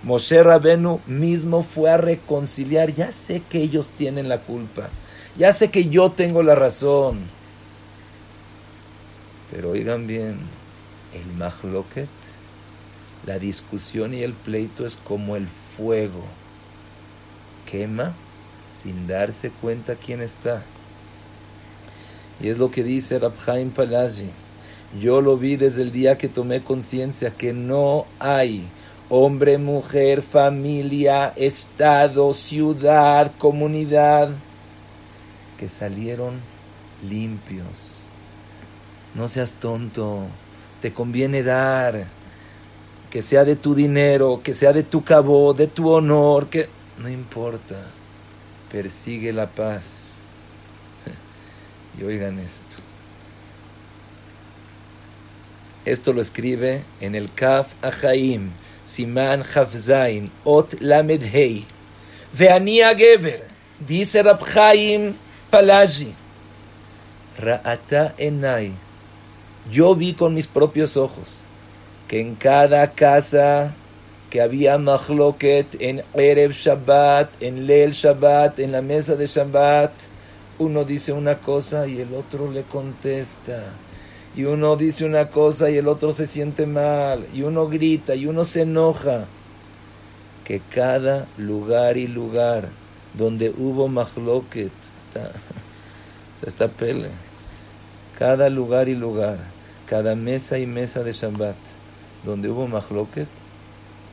[0.02, 2.92] Moshe Rabenu mismo fue a reconciliar.
[2.92, 4.88] Ya sé que ellos tienen la culpa.
[5.36, 7.20] Ya sé que yo tengo la razón.
[9.50, 10.38] Pero oigan bien,
[11.12, 12.08] el Mahloket
[13.26, 16.24] la discusión y el pleito es como el fuego.
[17.70, 18.14] Quema
[18.76, 20.64] sin darse cuenta quién está.
[22.42, 24.30] Y es lo que dice Rabhaim Palaji.
[25.00, 28.68] Yo lo vi desde el día que tomé conciencia que no hay
[29.08, 34.30] hombre, mujer, familia, estado, ciudad, comunidad
[35.58, 36.40] que salieron
[37.08, 37.98] limpios.
[39.14, 40.26] No seas tonto,
[40.80, 42.06] te conviene dar
[43.10, 47.10] que sea de tu dinero, que sea de tu cabo, de tu honor, que no
[47.10, 47.90] importa,
[48.70, 50.01] persigue la paz.
[51.98, 52.76] Y oigan esto.
[55.84, 58.52] Esto lo escribe en el Kaf Achaim,
[58.84, 61.66] Siman Hafzain, Ot Lamed Hei.
[62.32, 63.44] Veania Geber,
[63.78, 65.14] dice Rabchaim
[65.50, 66.14] Palaji,
[67.38, 68.72] Ra'ata Enai.
[69.70, 71.44] Yo vi con mis propios ojos
[72.08, 73.74] que en cada casa
[74.30, 79.92] que había mahloket en Erev Shabbat, en Leel Shabbat, en la mesa de Shabbat,
[80.58, 83.72] uno dice una cosa y el otro le contesta.
[84.34, 87.26] Y uno dice una cosa y el otro se siente mal.
[87.34, 89.26] Y uno grita y uno se enoja.
[90.44, 92.68] Que cada lugar y lugar
[93.14, 95.32] donde hubo mahloket, está,
[96.46, 97.10] está pele.
[98.18, 99.38] Cada lugar y lugar,
[99.86, 101.56] cada mesa y mesa de Shabbat
[102.24, 103.28] donde hubo mahloket,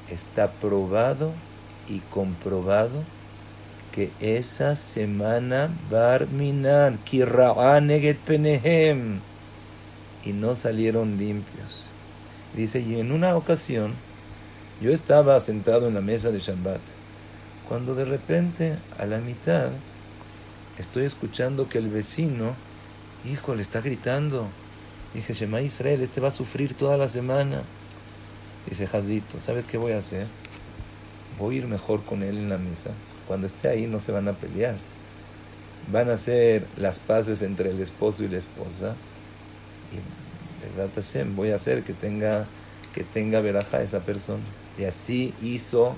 [0.10, 1.32] está probado
[1.88, 3.04] y comprobado
[3.92, 7.00] que esa semana barminan
[7.84, 9.20] neget penehem
[10.24, 11.86] y no salieron limpios.
[12.56, 13.94] Dice, y en una ocasión
[14.82, 16.82] yo estaba sentado en la mesa de Shabbat,
[17.68, 19.72] cuando de repente a la mitad
[20.78, 22.56] estoy escuchando que el vecino,
[23.26, 24.48] hijo, le está gritando.
[25.14, 27.64] Dije, Shema Israel, este va a sufrir toda la semana.
[28.68, 30.28] Dice Jazito, ¿sabes qué voy a hacer?
[31.38, 32.92] Voy a ir mejor con él en la mesa.
[33.30, 34.74] Cuando esté ahí no se van a pelear.
[35.92, 38.96] Van a hacer las paces entre el esposo y la esposa.
[39.94, 42.48] Y verdad Hashem, voy a hacer que tenga
[42.96, 44.42] que tenga veraja esa persona.
[44.80, 45.96] Y así hizo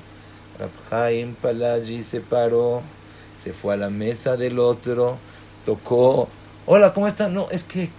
[0.59, 2.82] Rabhaim Palaji, se paró,
[3.38, 5.17] se fue a la mesa del otro,
[5.65, 6.27] tocó.
[6.65, 7.29] Hola, ¿cómo está?
[7.29, 7.91] No, es que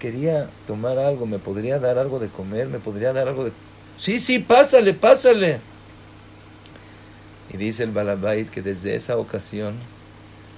[0.00, 3.52] quería tomar algo, me podría dar algo de comer, me podría dar algo de
[3.96, 5.60] Sí, sí, pásale, pásale.
[7.52, 9.74] Y dice el Balabait que desde esa ocasión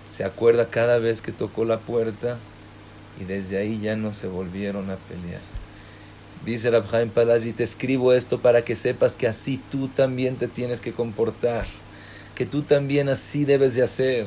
[0.09, 2.39] se acuerda cada vez que tocó la puerta
[3.21, 5.41] y desde ahí ya no se volvieron a pelear.
[6.45, 10.81] Dice Rabjaim Palaji, te escribo esto para que sepas que así tú también te tienes
[10.81, 11.67] que comportar,
[12.35, 14.27] que tú también así debes de hacer.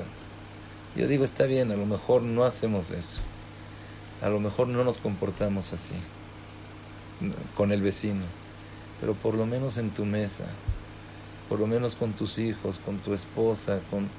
[0.96, 3.20] Yo digo, está bien, a lo mejor no hacemos eso,
[4.22, 5.96] a lo mejor no nos comportamos así
[7.54, 8.24] con el vecino,
[9.02, 10.46] pero por lo menos en tu mesa,
[11.50, 14.10] por lo menos con tus hijos, con tu esposa, con,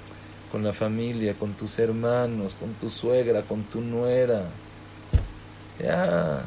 [0.53, 4.49] con la familia, con tus hermanos, con tu suegra, con tu nuera.
[5.79, 6.47] Ya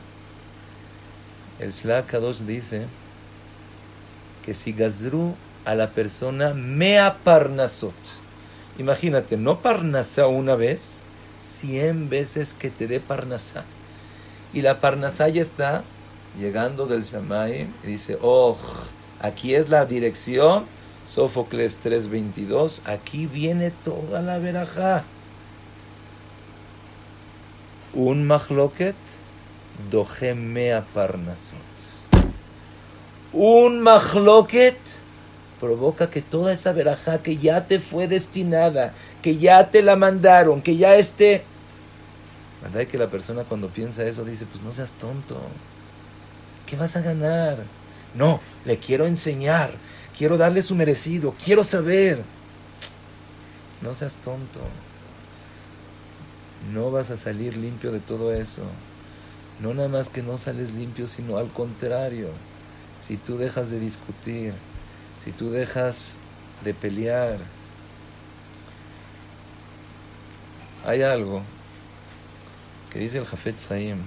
[1.60, 2.88] el Shlakadosh dice
[4.46, 7.94] que si gazru a la persona mea parnasot,
[8.78, 11.00] imagínate, no parnasá una vez,
[11.42, 13.66] cien veces que te dé parnasá.
[14.54, 15.84] Y la parnasá ya está
[16.40, 18.58] llegando del Shamaim y dice, oh,
[19.20, 20.66] aquí es la dirección,
[21.08, 25.04] Sófocles 3.22, aquí viene toda la verajá.
[27.94, 28.96] Un mahloket
[29.92, 31.58] Dojemea Parnasot.
[33.34, 34.80] Un mahloket
[35.60, 40.62] provoca que toda esa verajá que ya te fue destinada, que ya te la mandaron,
[40.62, 41.44] que ya esté.
[42.62, 45.40] ¿Verdad que la persona cuando piensa eso dice, pues no seas tonto?
[46.66, 47.64] ¿Qué vas a ganar?
[48.16, 49.74] No, le quiero enseñar,
[50.18, 52.24] quiero darle su merecido, quiero saber.
[53.82, 54.60] No seas tonto.
[56.74, 58.64] No vas a salir limpio de todo eso.
[59.60, 62.30] No nada más que no sales limpio, sino al contrario.
[63.00, 64.54] Si tú dejas de discutir,
[65.20, 66.18] si tú dejas
[66.64, 67.40] de pelear,
[70.86, 71.42] hay algo
[72.92, 74.00] que dice el Jafet Zaim,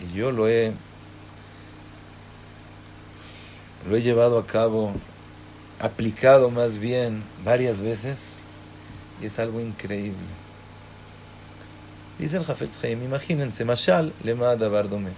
[0.00, 0.72] y yo lo he,
[3.88, 4.92] lo he llevado a cabo,
[5.78, 8.36] aplicado más bien varias veces,
[9.20, 10.18] y es algo increíble.
[12.18, 15.10] Dice el Jafet Chaim, imagínense, Mashal lema Bardome.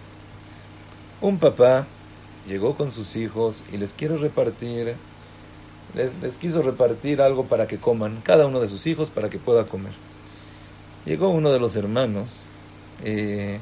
[1.21, 1.87] Un papá
[2.49, 4.97] llegó con sus hijos y les quiere repartir,
[5.95, 9.67] les, quiso repartir algo para que coman, cada uno de sus hijos para que pueda
[9.67, 9.93] comer.
[11.05, 12.31] Llegó uno de los hermanos,
[13.05, 13.59] y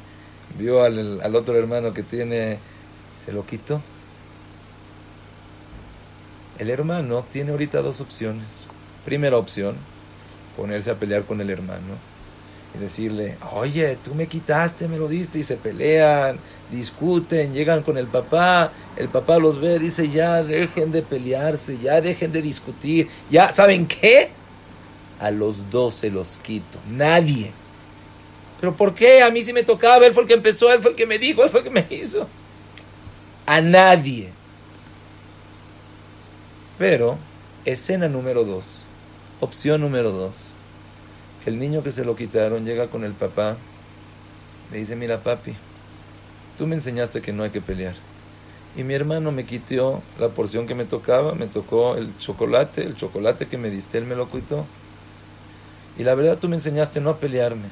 [0.56, 2.58] vio al, al otro hermano que tiene,
[3.16, 3.80] se lo quitó.
[6.58, 8.66] El hermano tiene ahorita dos opciones.
[9.04, 9.76] Primera opción,
[10.56, 11.98] ponerse a pelear con el hermano
[12.74, 16.38] y decirle, oye, tú me quitaste, me lo diste, y se pelean,
[16.70, 22.00] discuten, llegan con el papá, el papá los ve, dice, ya dejen de pelearse, ya
[22.00, 24.30] dejen de discutir, ya, ¿saben qué?
[25.20, 27.52] A los dos se los quito, nadie.
[28.60, 29.22] ¿Pero por qué?
[29.22, 31.18] A mí sí me tocaba, él fue el que empezó, él fue el que me
[31.18, 32.28] dijo, él fue el que me hizo.
[33.46, 34.32] A nadie.
[36.78, 37.18] Pero,
[37.64, 38.84] escena número dos,
[39.40, 40.54] opción número dos
[41.46, 43.56] el niño que se lo quitaron llega con el papá,
[44.72, 45.54] le dice, mira papi,
[46.56, 47.94] tú me enseñaste que no hay que pelear.
[48.76, 52.96] Y mi hermano me quitó la porción que me tocaba, me tocó el chocolate, el
[52.96, 54.66] chocolate que me diste, él me lo quitó.
[55.98, 57.68] Y la verdad tú me enseñaste no a pelearme.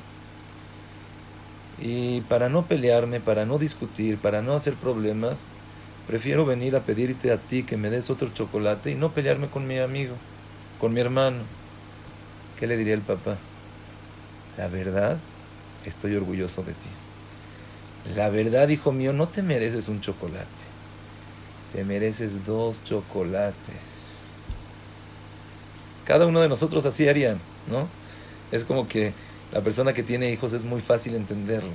[1.80, 5.48] Y para no pelearme, para no discutir, para no hacer problemas,
[6.07, 9.66] prefiero venir a pedirte a ti que me des otro chocolate y no pelearme con
[9.66, 10.14] mi amigo,
[10.80, 11.42] con mi hermano.
[12.59, 13.38] ¿Qué le diría el papá?
[14.57, 15.18] La verdad,
[15.84, 16.88] estoy orgulloso de ti.
[18.14, 20.46] La verdad, hijo mío, no te mereces un chocolate.
[21.72, 24.03] Te mereces dos chocolates.
[26.05, 27.38] Cada uno de nosotros así harían,
[27.70, 27.88] ¿no?
[28.50, 29.14] Es como que
[29.53, 31.72] la persona que tiene hijos es muy fácil entenderlo.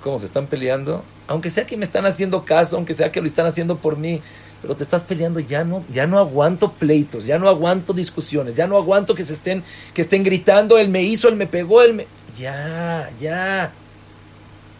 [0.00, 3.26] Cómo se están peleando, aunque sea que me están haciendo caso, aunque sea que lo
[3.26, 4.20] están haciendo por mí,
[4.60, 8.66] pero te estás peleando, ya no, ya no aguanto pleitos, ya no aguanto discusiones, ya
[8.66, 9.64] no aguanto que se estén,
[9.94, 12.06] que estén gritando, él me hizo, él me pegó, él me.
[12.38, 13.72] Ya, ya.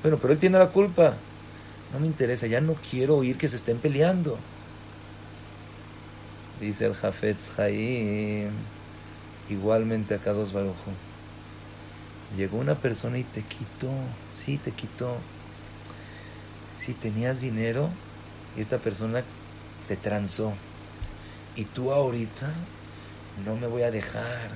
[0.02, 1.14] Bueno, pero él tiene la culpa.
[1.90, 4.36] No me interesa, ya no quiero oír que se estén peleando.
[6.60, 8.50] Dice el Jafetz Haim,
[9.48, 10.92] igualmente acá dos Barujo.
[12.36, 13.90] Llegó una persona y te quitó,
[14.30, 15.16] sí, te quitó.
[16.82, 17.90] Si tenías dinero
[18.56, 19.22] y esta persona
[19.86, 20.52] te transó.
[21.54, 22.52] Y tú ahorita
[23.44, 24.50] no me voy a dejar.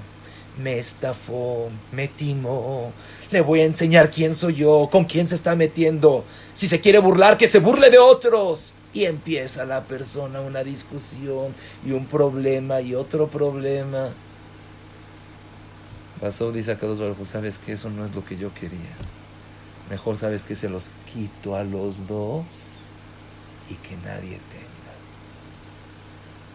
[0.59, 2.91] Me estafó, me timó.
[3.31, 6.24] Le voy a enseñar quién soy yo, con quién se está metiendo.
[6.53, 8.74] Si se quiere burlar, que se burle de otros.
[8.93, 11.55] Y empieza la persona una discusión
[11.85, 14.12] y un problema y otro problema.
[16.20, 18.97] Pasó, dice a dos sabes que eso no es lo que yo quería.
[19.91, 22.45] Mejor sabes que se los quito a los dos
[23.70, 24.66] y que nadie te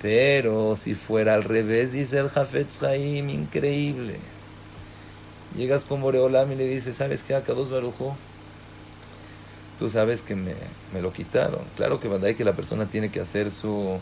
[0.01, 4.17] Pero si fuera al revés, dice el Jafetz Haim, increíble.
[5.55, 7.35] Llegas con Boreolam y le dices, ¿sabes qué?
[7.35, 8.15] Acá dos Barujo.
[9.77, 10.55] Tú sabes que me,
[10.93, 11.61] me, lo quitaron.
[11.75, 13.99] Claro que que la persona tiene que hacer su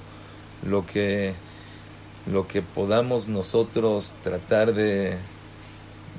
[0.63, 1.33] lo que
[2.25, 5.17] lo que podamos nosotros tratar de,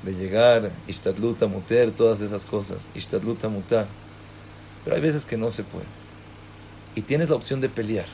[0.03, 3.87] de llegar, Ishtadluta Muter, todas esas cosas, Ishtadluta Mutar.
[4.83, 5.85] Pero hay veces que no se puede.
[6.95, 8.07] Y tienes la opción de pelear.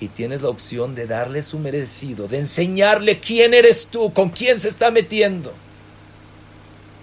[0.00, 4.60] Y tienes la opción de darle su merecido, de enseñarle quién eres tú, con quién
[4.60, 5.52] se está metiendo.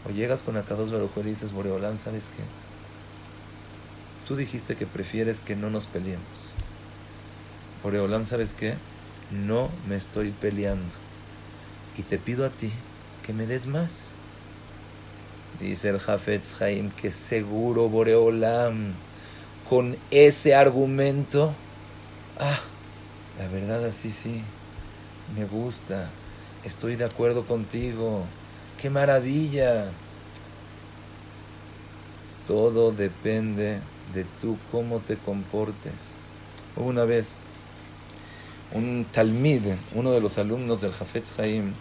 [0.07, 2.43] O llegas con Akados Baruj y dices, Boreolán, ¿sabes qué?
[4.27, 6.47] Tú dijiste que prefieres que no nos peleemos.
[7.83, 8.75] Boreolán, ¿sabes qué?
[9.31, 10.93] No me estoy peleando.
[11.97, 12.71] Y te pido a ti
[13.25, 14.09] que me des más.
[15.59, 18.93] Dice el Jafetz Haim que seguro Boreolam
[19.67, 21.53] con ese argumento,
[22.39, 22.59] ah,
[23.39, 24.43] la verdad así sí,
[25.35, 26.11] me gusta,
[26.63, 28.25] estoy de acuerdo contigo,
[28.79, 29.91] qué maravilla.
[32.45, 33.79] Todo depende
[34.13, 36.11] de tú cómo te comportes.
[36.75, 37.33] Una vez,
[38.71, 39.63] un talmid,
[39.95, 41.73] uno de los alumnos del Jafetz Haim,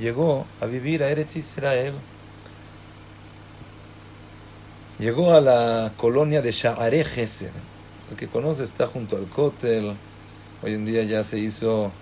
[0.00, 1.94] llegó a vivir a Eretz Israel.
[4.98, 7.52] Llegó a la colonia de Sha'are Gesed.
[8.10, 9.94] El que conoce está junto al Kotel.
[10.62, 11.92] Hoy en día ya se hizo,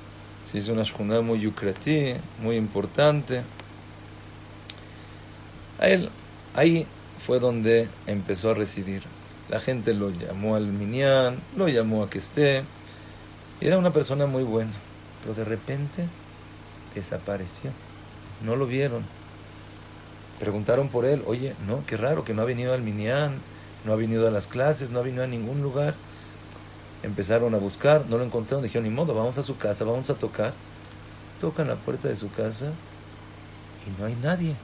[0.51, 3.43] se hizo una shkuna muy yucratí, muy importante.
[5.79, 6.11] A él,
[6.55, 6.87] ahí
[7.19, 9.03] fue donde empezó a residir.
[9.49, 12.65] La gente lo llamó al Minyan, lo llamó a que esté.
[13.61, 14.73] Era una persona muy buena.
[15.23, 16.07] Pero de repente
[16.95, 17.71] desapareció.
[18.45, 19.05] No lo vieron.
[20.39, 23.41] Preguntaron por él, oye, no, qué raro que no ha venido al Minyan,
[23.85, 25.95] no ha venido a las clases, no ha venido a ningún lugar.
[27.03, 30.15] Empezaron a buscar, no lo encontraron, dijeron, ni modo, vamos a su casa, vamos a
[30.15, 30.53] tocar.
[31.41, 32.73] Tocan la puerta de su casa
[33.87, 34.55] y no hay nadie.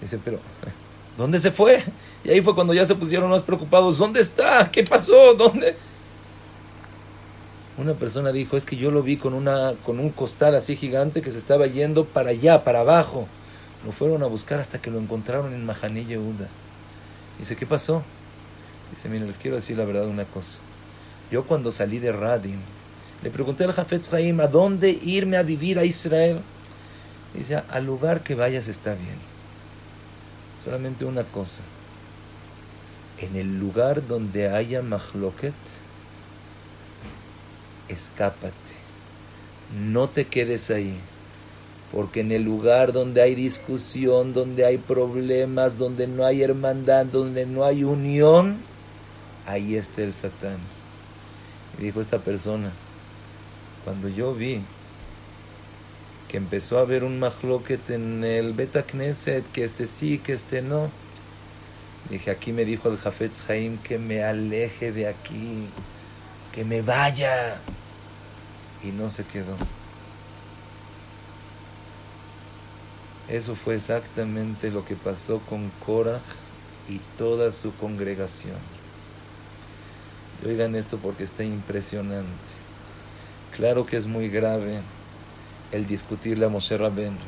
[0.00, 0.38] Dice, pero,
[1.16, 1.82] ¿dónde se fue?
[2.24, 4.70] Y ahí fue cuando ya se pusieron más preocupados, ¿dónde está?
[4.70, 5.34] ¿Qué pasó?
[5.34, 5.76] ¿Dónde?
[7.78, 11.22] Una persona dijo, es que yo lo vi con, una, con un costal así gigante
[11.22, 13.28] que se estaba yendo para allá, para abajo.
[13.86, 16.48] Lo fueron a buscar hasta que lo encontraron en Mahaní Yehuda.
[17.38, 18.02] Dice, ¿qué pasó?
[18.90, 20.58] Dice, mira, les quiero decir la verdad una cosa.
[21.30, 22.58] Yo cuando salí de Radin,
[23.22, 26.40] le pregunté al Jafet Haim, ¿a dónde irme a vivir a Israel?
[27.32, 29.18] Dice, al lugar que vayas está bien.
[30.64, 31.62] Solamente una cosa.
[33.18, 35.54] En el lugar donde haya mahloket,
[37.88, 38.54] escápate.
[39.72, 40.98] No te quedes ahí.
[41.92, 47.46] Porque en el lugar donde hay discusión, donde hay problemas, donde no hay hermandad, donde
[47.46, 48.58] no hay unión,
[49.46, 50.58] ahí está el Satán.
[51.78, 52.72] Y dijo esta persona,
[53.84, 54.60] cuando yo vi
[56.28, 60.60] que empezó a haber un mahloket en el Beta Knesset, que este sí, que este
[60.60, 60.90] no,
[62.10, 65.68] dije, aquí me dijo el Jafetz Haim que me aleje de aquí,
[66.52, 67.60] que me vaya
[68.82, 69.56] y no se quedó.
[73.28, 76.22] Eso fue exactamente lo que pasó con Korach
[76.88, 78.56] y toda su congregación.
[80.46, 82.28] Oigan esto porque está impresionante.
[83.54, 84.80] Claro que es muy grave
[85.72, 87.18] el discutir la Moshe Rabben.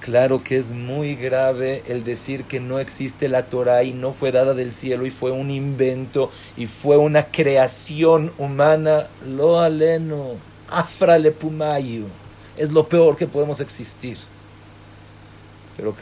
[0.00, 4.30] Claro que es muy grave el decir que no existe la Torah y no fue
[4.30, 9.08] dada del cielo y fue un invento y fue una creación humana.
[9.26, 10.36] Lo aleno,
[10.70, 12.06] afra le pumayu.
[12.56, 14.18] Es lo peor que podemos existir.
[15.76, 15.94] Pero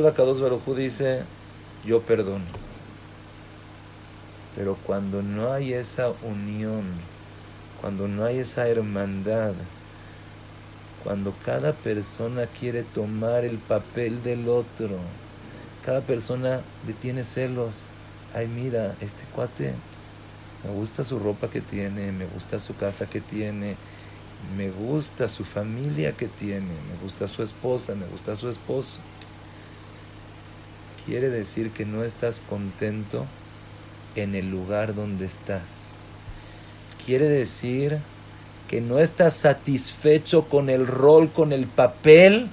[0.00, 1.22] la Kadosh Barujú dice,
[1.84, 2.44] yo perdono.
[4.54, 6.84] Pero cuando no hay esa unión,
[7.80, 9.54] cuando no hay esa hermandad,
[11.04, 14.98] cuando cada persona quiere tomar el papel del otro,
[15.84, 17.82] cada persona le tiene celos.
[18.34, 19.74] Ay, mira, este cuate,
[20.64, 23.76] me gusta su ropa que tiene, me gusta su casa que tiene,
[24.56, 28.98] me gusta su familia que tiene, me gusta su esposa, me gusta su esposo.
[31.04, 33.26] Quiere decir que no estás contento
[34.16, 35.82] en el lugar donde estás.
[37.04, 38.00] Quiere decir
[38.74, 42.48] que no estás satisfecho con el rol, con el papel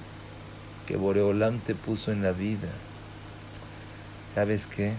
[0.86, 2.68] que Boreolam te puso en la vida.
[4.32, 4.92] ¿Sabes qué?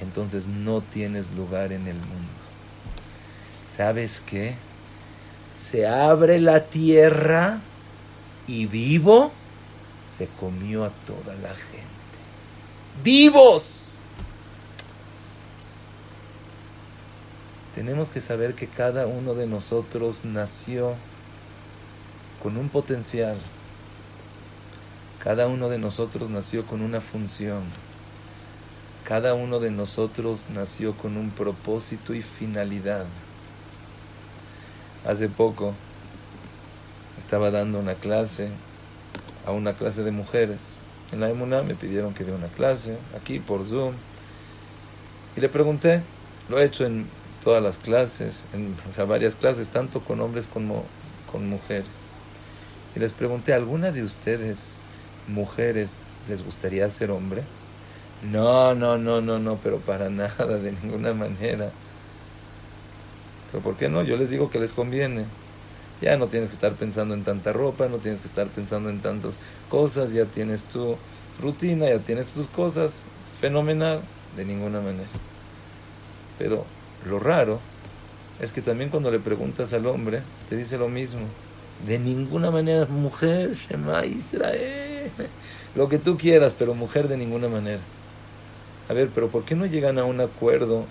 [0.00, 2.40] Entonces no tienes lugar en el mundo.
[3.76, 4.54] ¿Sabes qué?
[5.54, 7.60] Se abre la tierra
[8.46, 9.32] y vivo
[10.06, 11.86] se comió a toda la gente.
[13.04, 13.85] ¡Vivos!
[17.76, 20.94] Tenemos que saber que cada uno de nosotros nació
[22.42, 23.36] con un potencial.
[25.22, 27.64] Cada uno de nosotros nació con una función.
[29.04, 33.04] Cada uno de nosotros nació con un propósito y finalidad.
[35.06, 35.74] Hace poco
[37.18, 38.48] estaba dando una clase
[39.44, 40.78] a una clase de mujeres.
[41.12, 43.96] En la Emuna me pidieron que dé una clase, aquí por Zoom.
[45.36, 46.00] Y le pregunté,
[46.48, 47.06] lo he hecho en
[47.46, 50.82] todas las clases, en, o sea, varias clases, tanto con hombres como
[51.30, 51.86] con mujeres.
[52.96, 54.74] Y les pregunté, ¿alguna de ustedes,
[55.28, 57.44] mujeres, les gustaría ser hombre?
[58.28, 61.70] No, no, no, no, no, pero para nada, de ninguna manera.
[63.52, 64.02] Pero ¿por qué no?
[64.02, 65.26] Yo les digo que les conviene.
[66.02, 68.98] Ya no tienes que estar pensando en tanta ropa, no tienes que estar pensando en
[68.98, 69.38] tantas
[69.70, 70.96] cosas, ya tienes tu
[71.40, 73.04] rutina, ya tienes tus cosas.
[73.40, 74.02] Fenomenal,
[74.36, 75.06] de ninguna manera.
[76.40, 76.66] Pero
[77.06, 77.60] lo raro
[78.40, 81.22] es que también cuando le preguntas al hombre, te dice lo mismo.
[81.86, 85.10] De ninguna manera, mujer, Shema Israel.
[85.74, 87.80] Lo que tú quieras, pero mujer de ninguna manera.
[88.88, 90.84] A ver, pero ¿por qué no llegan a un acuerdo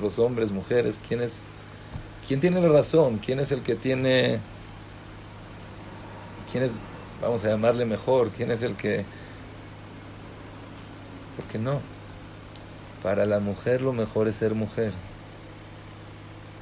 [0.00, 0.98] los hombres, mujeres?
[1.06, 1.42] ¿Quién es,
[2.26, 3.18] quién tiene la razón?
[3.18, 4.40] ¿Quién es el que tiene,
[6.50, 6.80] quién es,
[7.20, 8.30] vamos a llamarle mejor?
[8.30, 9.04] ¿Quién es el que,
[11.36, 11.80] por qué no?
[13.02, 14.92] Para la mujer lo mejor es ser mujer.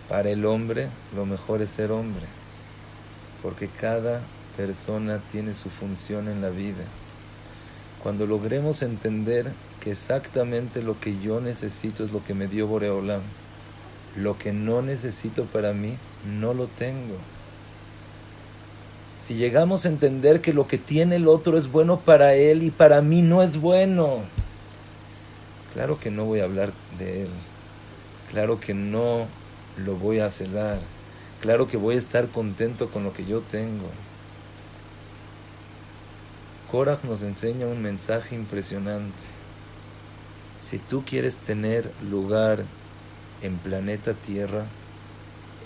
[0.09, 2.27] Para el hombre lo mejor es ser hombre.
[3.43, 4.21] Porque cada
[4.57, 6.85] persona tiene su función en la vida.
[8.03, 13.23] Cuando logremos entender que exactamente lo que yo necesito es lo que me dio Boreolam.
[14.17, 15.97] Lo que no necesito para mí,
[16.39, 17.17] no lo tengo.
[19.19, 22.71] Si llegamos a entender que lo que tiene el otro es bueno para él y
[22.71, 24.21] para mí no es bueno,
[25.73, 27.31] claro que no voy a hablar de él.
[28.31, 29.27] Claro que no
[29.77, 30.79] lo voy a celar.
[31.41, 33.89] Claro que voy a estar contento con lo que yo tengo.
[36.71, 39.23] Korach nos enseña un mensaje impresionante.
[40.59, 42.65] Si tú quieres tener lugar
[43.43, 44.65] en planeta Tierra,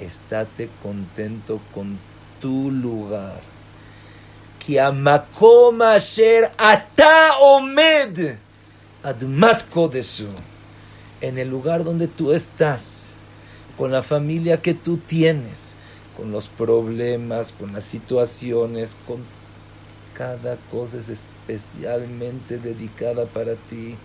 [0.00, 1.98] estate contento con
[2.40, 3.40] tu lugar.
[11.20, 13.07] En el lugar donde tú estás,
[13.78, 15.74] con la familia que tú tienes,
[16.16, 19.24] con los problemas, con las situaciones, con
[20.14, 23.96] cada cosa es especialmente dedicada para ti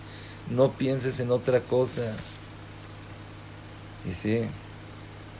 [0.50, 2.12] no pienses en otra cosa.
[4.08, 4.42] Y sí,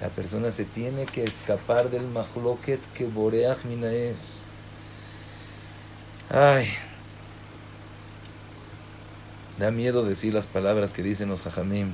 [0.01, 4.41] la persona se tiene que escapar del mahloket que Boreach Mina es.
[6.31, 6.69] Ay,
[9.59, 11.93] da miedo decir las palabras que dicen los jajamim,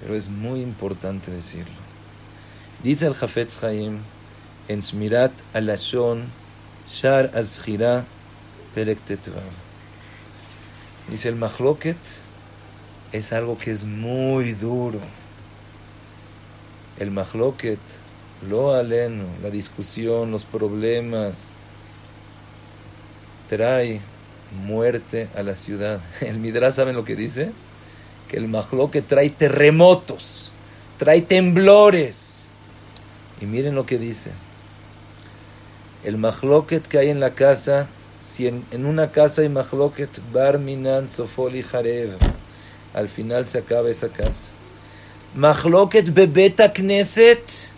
[0.00, 1.74] pero es muy importante decirlo.
[2.82, 4.00] Dice el Jafetz Chaim
[4.68, 6.26] en Shmirat Alashon
[6.90, 8.04] Shar Azchira
[8.74, 8.98] Perek.
[11.08, 11.96] Dice el mahloket
[13.12, 15.00] es algo que es muy duro.
[16.98, 17.78] El mahloket,
[18.48, 21.50] lo aleno, la discusión, los problemas,
[23.48, 24.00] trae
[24.64, 26.00] muerte a la ciudad.
[26.20, 27.52] El Midrash, ¿saben lo que dice?
[28.28, 30.52] Que el mahloket trae terremotos,
[30.98, 32.50] trae temblores.
[33.40, 34.32] Y miren lo que dice.
[36.04, 37.88] El mahloket que hay en la casa
[38.26, 42.16] si en, una casa hay mahloket bar minan sofoli jarev,
[42.92, 44.50] al final se acaba esa casa.
[45.34, 47.70] Mahloket bebeta kneset,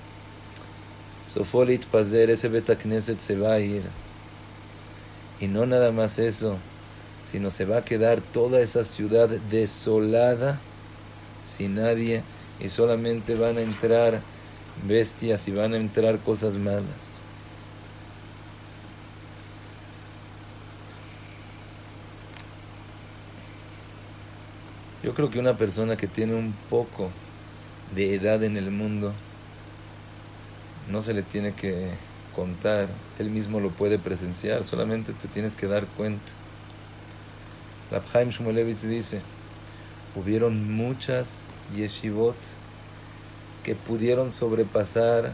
[1.25, 3.83] sofolit pazer, ese beta kneset se va a ir.
[5.41, 6.57] Y no nada más eso,
[7.31, 10.59] sino se va a quedar toda esa ciudad desolada,
[11.43, 12.23] sin nadie,
[12.59, 14.23] y solamente van a entrar
[14.87, 17.19] bestias y van a entrar cosas malas.
[25.03, 27.11] Yo creo que una persona que tiene un poco
[27.95, 29.13] de edad en el mundo
[30.91, 31.91] no se le tiene que
[32.35, 36.33] contar, él mismo lo puede presenciar, solamente te tienes que dar cuenta.
[37.91, 39.23] Rabhaim Shmulevitz dice,
[40.15, 42.37] hubieron muchas yeshivot
[43.63, 45.33] que pudieron sobrepasar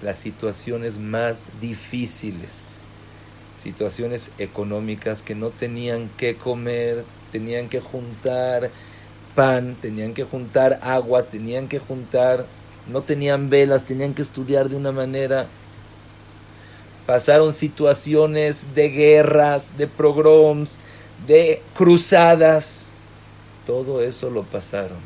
[0.00, 2.76] las situaciones más difíciles,
[3.56, 8.70] situaciones económicas que no tenían que comer, tenían que juntar
[9.34, 12.46] pan, tenían que juntar agua, tenían que juntar,
[12.86, 15.48] no tenían velas, tenían que estudiar de una manera.
[17.06, 20.80] Pasaron situaciones de guerras, de pogroms,
[21.26, 22.86] de cruzadas.
[23.66, 24.98] Todo eso lo pasaron.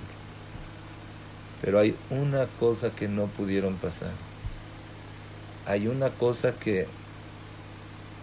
[1.61, 4.13] Pero hay una cosa que no pudieron pasar.
[5.67, 6.87] Hay una cosa que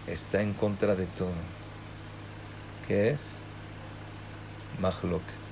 [0.07, 1.33] está en contra de todo.
[2.87, 3.31] ¿Qué es?
[4.79, 5.45] Mahloket.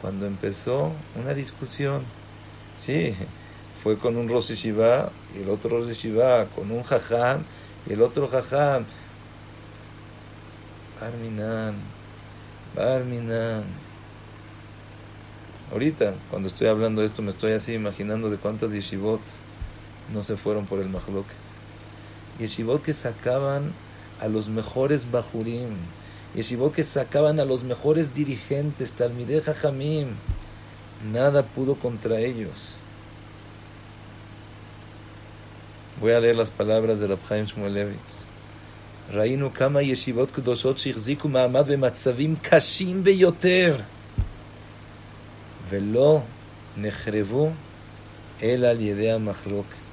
[0.00, 2.04] Cuando empezó una discusión,
[2.78, 3.14] sí,
[3.82, 7.44] fue con un Rosh Shiva y el otro Rosh Shiva, con un Jajam
[7.86, 8.84] y el otro Jajam.
[11.00, 11.76] Barminan,
[12.76, 13.64] Barminan.
[15.72, 19.20] Ahorita, cuando estoy hablando de esto, me estoy así imaginando de cuántas yeshivot
[20.12, 21.36] no se fueron por el Mahloket.
[22.38, 23.72] Yeshivot que sacaban
[24.20, 25.76] a los mejores Bajurim.
[26.34, 30.16] Yeshivot que sacaban a los mejores dirigentes, Talmideh Jamim.
[31.10, 32.74] Nada pudo contra ellos.
[35.98, 38.19] Voy a leer las palabras de Rabhaim Shmulevitz.
[39.11, 43.77] ראינו כמה ישיבות קדושות שהחזיקו מעמד במצבים קשים ביותר
[45.69, 46.21] ולא
[46.77, 47.51] נחרבו
[48.41, 49.85] אלא על ידי המחלוקת.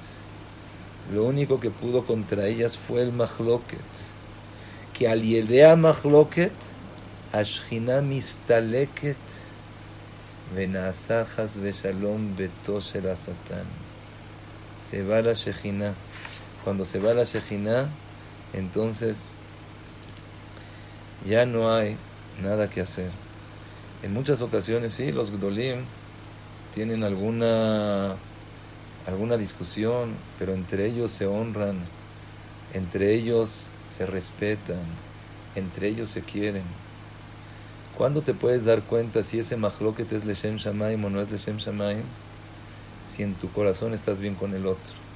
[1.11, 3.91] Lo único que pudo contra ellas fue el mahloket.
[4.93, 6.53] Que al yedea mahloket,
[7.33, 9.17] ashchina mistaleket,
[10.55, 13.67] venasajas beshalom beto shel satan.
[14.79, 15.93] Se va la shechina.
[16.63, 17.89] Cuando se va la shechina,
[18.52, 19.28] entonces
[21.28, 21.96] ya no hay
[22.42, 23.10] nada que hacer.
[24.02, 25.84] En muchas ocasiones sí, los gdolim
[26.74, 28.16] tienen alguna
[29.06, 31.78] alguna discusión, pero entre ellos se honran,
[32.74, 34.82] entre ellos se respetan,
[35.54, 36.64] entre ellos se quieren.
[37.96, 41.56] ¿Cuándo te puedes dar cuenta si ese mahloket es Leshem Shamaim o no es Leshem
[41.56, 42.02] Shamaim?
[43.06, 45.07] Si en tu corazón estás bien con el otro.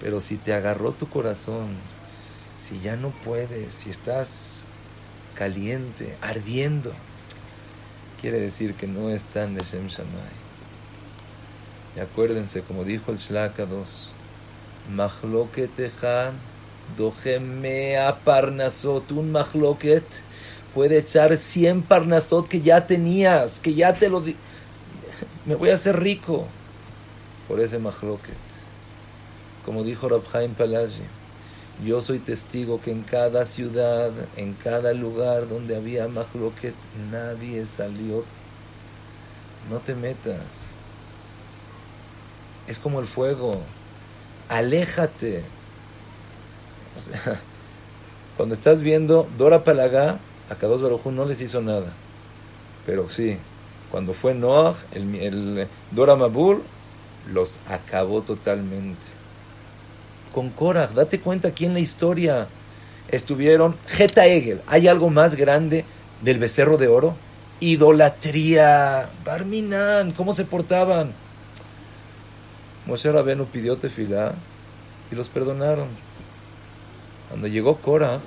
[0.00, 1.76] Pero si te agarró tu corazón,
[2.56, 4.64] si ya no puedes, si estás
[5.34, 6.92] caliente, ardiendo,
[8.20, 10.38] quiere decir que no es tan Leshem Shamaim.
[11.96, 14.10] Y acuérdense, como dijo el Shlaka 2,
[14.90, 16.32] Mahloket echad,
[17.98, 20.04] a parnasot, un mahloket
[20.74, 24.36] puede echar 100 parnasot que ya tenías, que ya te lo di
[25.44, 26.46] me voy a hacer rico
[27.46, 28.47] por ese mahloket.
[29.68, 31.02] Como dijo Rabhaim Palaji,
[31.84, 36.74] yo soy testigo que en cada ciudad, en cada lugar donde había mahloket,
[37.10, 38.24] nadie salió.
[39.68, 40.68] No te metas
[42.68, 43.52] es como el fuego.
[44.48, 45.44] Aléjate.
[48.36, 51.92] cuando estás viendo Dora Palagá, a Kadosh Baruj no les hizo nada.
[52.86, 53.38] Pero sí,
[53.90, 56.62] cuando fue Noah, el, Dora Mabur,
[57.32, 59.17] los acabó totalmente.
[60.32, 62.48] Con Korach, date cuenta aquí en la historia
[63.08, 64.62] estuvieron Geta Egel.
[64.66, 65.84] ¿Hay algo más grande
[66.22, 67.16] del becerro de oro?
[67.60, 69.10] Idolatría.
[69.24, 71.12] Barminan, ¿cómo se portaban?
[72.86, 74.34] Moshe Rabenu pidió tefilá
[75.10, 75.88] y los perdonaron.
[77.28, 78.20] Cuando llegó Cora,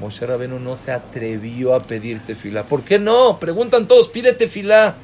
[0.00, 2.64] Moshe Rabenu no se atrevió a pedir tefilá.
[2.64, 3.38] ¿Por qué no?
[3.40, 4.94] Preguntan todos, pide tefilá.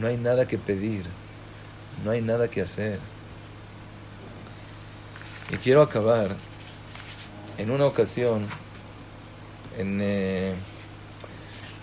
[0.00, 1.04] No hay nada que pedir,
[2.04, 2.98] no hay nada que hacer.
[5.52, 6.34] Y quiero acabar
[7.58, 8.48] en una ocasión,
[9.78, 10.54] en, eh,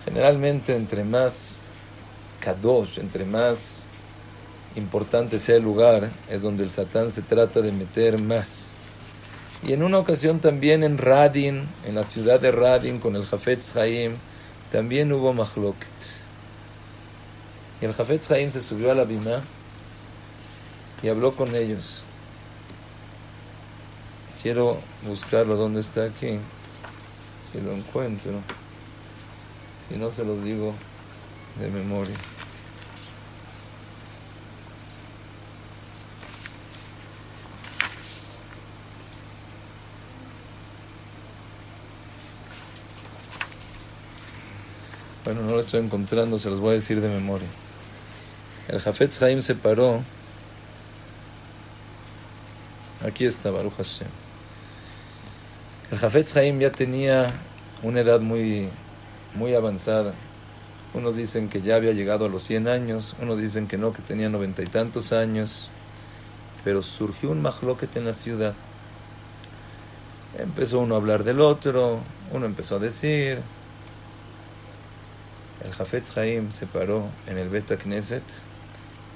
[0.04, 1.62] generalmente entre más
[2.40, 3.86] kadosh, entre más
[4.76, 8.72] importante sea el lugar, es donde el Satán se trata de meter más.
[9.62, 13.76] Y en una ocasión también en Radin, en la ciudad de Radin, con el Jafetz
[13.76, 14.14] Haim,
[14.72, 15.88] también hubo Mahloket.
[17.82, 19.44] Y el Jafetz Haim se subió a la Bima
[21.04, 22.04] y habló con ellos.
[24.42, 26.40] Quiero buscarlo donde está aquí,
[27.52, 28.40] si lo encuentro.
[29.90, 30.74] Si no, se los digo
[31.60, 32.16] de memoria.
[45.26, 47.48] Bueno, no lo estoy encontrando, se los voy a decir de memoria.
[48.70, 50.02] El Jafetz Haim se paró.
[53.06, 54.29] Aquí está Baruch Hashem.
[55.92, 57.26] El Jafetz Haim ya tenía
[57.82, 58.70] una edad muy,
[59.34, 60.14] muy avanzada.
[60.94, 64.04] Unos dicen que ya había llegado a los 100 años, unos dicen que no, que
[64.04, 65.68] tenía noventa y tantos años.
[66.64, 68.54] Pero surgió un mahloket en la ciudad.
[70.38, 73.42] Empezó uno a hablar del otro, uno empezó a decir,
[75.66, 78.24] el Jafetz Haim se paró en el Beta Knesset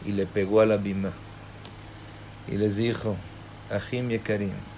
[0.06, 1.12] y le pegó a la bima
[2.48, 3.16] y les dijo,
[3.70, 4.73] Ahim Yekarim,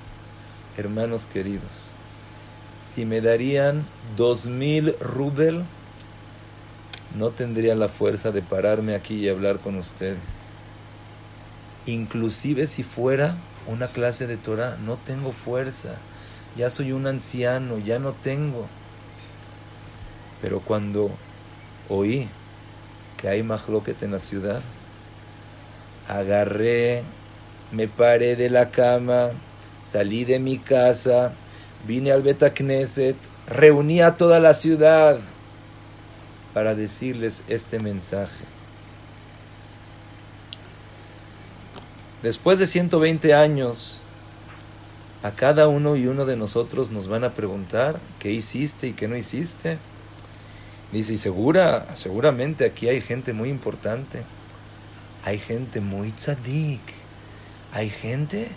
[0.77, 1.89] hermanos queridos,
[2.85, 5.63] si me darían dos mil rubel,
[7.17, 10.43] no tendría la fuerza de pararme aquí y hablar con ustedes.
[11.85, 15.95] Inclusive si fuera una clase de Torah, no tengo fuerza.
[16.55, 18.67] Ya soy un anciano, ya no tengo.
[20.41, 21.11] Pero cuando
[21.89, 22.27] oí
[23.17, 24.61] que hay mahloket en la ciudad,
[26.07, 27.03] agarré,
[27.71, 29.31] me paré de la cama,
[29.85, 31.33] salí de mi casa,
[31.87, 33.15] vine al Betacneset,
[33.47, 35.19] reuní a toda la ciudad
[36.55, 38.45] para decirles este mensaje.
[42.23, 44.01] Después de 120 años,
[45.21, 49.07] a cada uno y uno de nosotros nos van a preguntar qué hiciste y qué
[49.07, 49.77] no hiciste.
[50.91, 54.23] Dice, y segura, seguramente aquí hay gente muy importante.
[55.23, 56.81] Hay gente muy tzadik.
[57.71, 58.49] Hay gente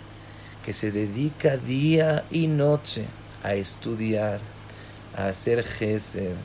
[0.63, 3.05] que se dedica día y noche
[3.43, 4.39] a estudiar,
[5.15, 6.35] a hacer gesed,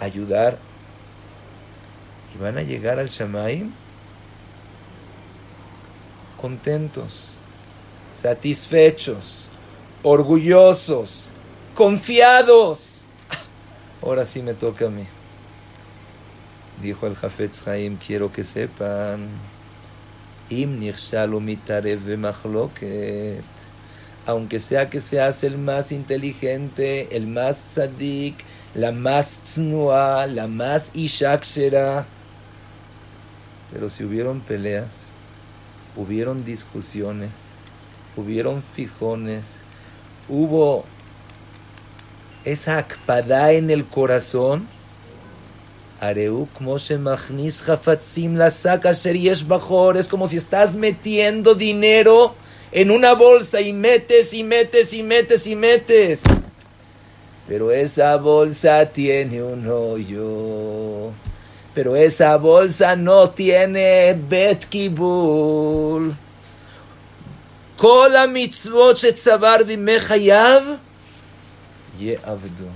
[0.00, 0.58] a ayudar
[2.34, 3.72] y van a llegar al Shamaim
[6.36, 7.30] contentos,
[8.22, 9.48] satisfechos,
[10.02, 11.32] orgullosos,
[11.74, 13.04] confiados.
[14.02, 15.04] Ahora sí me toca a mí.
[16.82, 19.28] Dijo el Jafetz Haim, quiero que sepan,
[24.26, 28.34] aunque sea que seas el más inteligente, el más tzadik,
[28.74, 32.06] la más tsnua, la más ishakshera,
[33.72, 35.04] pero si hubieron peleas,
[35.96, 37.30] hubieron discusiones,
[38.16, 39.44] hubieron fijones,
[40.28, 40.84] hubo
[42.44, 44.66] esa akpada en el corazón,
[49.96, 52.34] es como si estás metiendo dinero
[52.72, 56.22] en una bolsa y metes y metes y metes y metes.
[57.48, 61.12] Pero esa bolsa tiene un hoyo
[61.76, 66.16] pero esa bolsa no tiene bet kibul.
[67.76, 70.78] Kola mitzvot shetzavar bimechayav
[72.00, 72.70] yeavdu.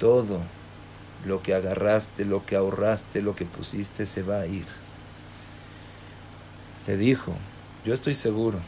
[0.00, 0.40] Todo
[1.24, 4.66] lo que agarraste, lo que ahorraste, lo que pusiste se va a ir.
[6.88, 7.36] Le dijo,
[7.84, 8.58] yo estoy seguro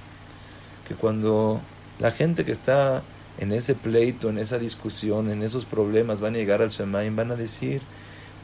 [0.86, 1.60] que cuando
[1.98, 3.02] la gente que está
[3.38, 7.30] en ese pleito, en esa discusión, en esos problemas, van a llegar al Shemaim, van
[7.30, 7.82] a decir,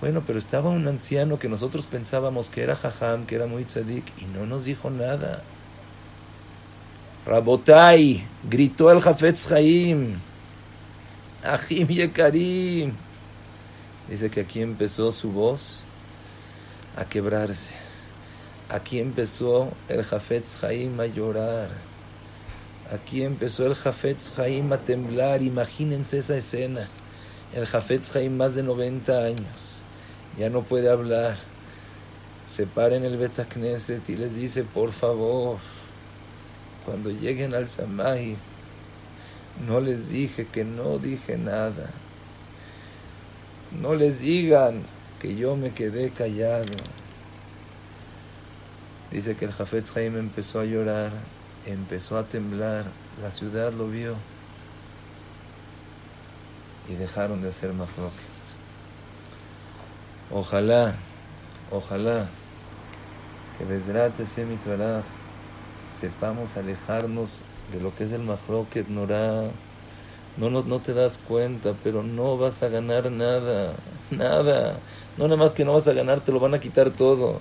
[0.01, 4.05] bueno, pero estaba un anciano que nosotros pensábamos que era jajam, que era muy tzadik,
[4.21, 5.43] y no nos dijo nada.
[7.27, 10.19] Rabotai, gritó el Jafetz Haim,
[11.43, 12.93] Ahim Yekarim.
[14.09, 15.83] Dice que aquí empezó su voz
[16.97, 17.88] a quebrarse.
[18.69, 21.69] Aquí empezó el Jafetz Haim a llorar.
[22.93, 25.43] Aquí empezó el Jafetz Haim a temblar.
[25.43, 26.89] Imagínense esa escena.
[27.55, 29.79] El Jafetz Haim más de 90 años
[30.39, 31.37] ya no puede hablar.
[32.49, 35.59] Se para en el Betacneset y les dice, por favor,
[36.87, 38.37] cuando lleguen al Samay,
[39.67, 41.91] no les dije que no dije nada.
[43.73, 44.85] No les digan
[45.21, 46.73] que yo me quedé callado.
[49.11, 51.13] Dice que el Jafetz Haim empezó a llorar,
[51.65, 52.85] empezó a temblar,
[53.23, 54.17] la ciudad lo vio
[56.89, 58.15] y dejaron de hacer mafroque.
[60.31, 60.95] Ojalá,
[61.71, 62.29] ojalá
[63.57, 64.59] que Bezrat Hashem
[66.01, 67.43] sepamos alejarnos
[67.73, 69.51] de lo que es el Mahroket Norah.
[70.37, 73.75] No, no, no te das cuenta, pero no vas a ganar nada,
[74.11, 74.79] nada.
[75.17, 77.41] No nada más que no vas a ganar, te lo van a quitar todo.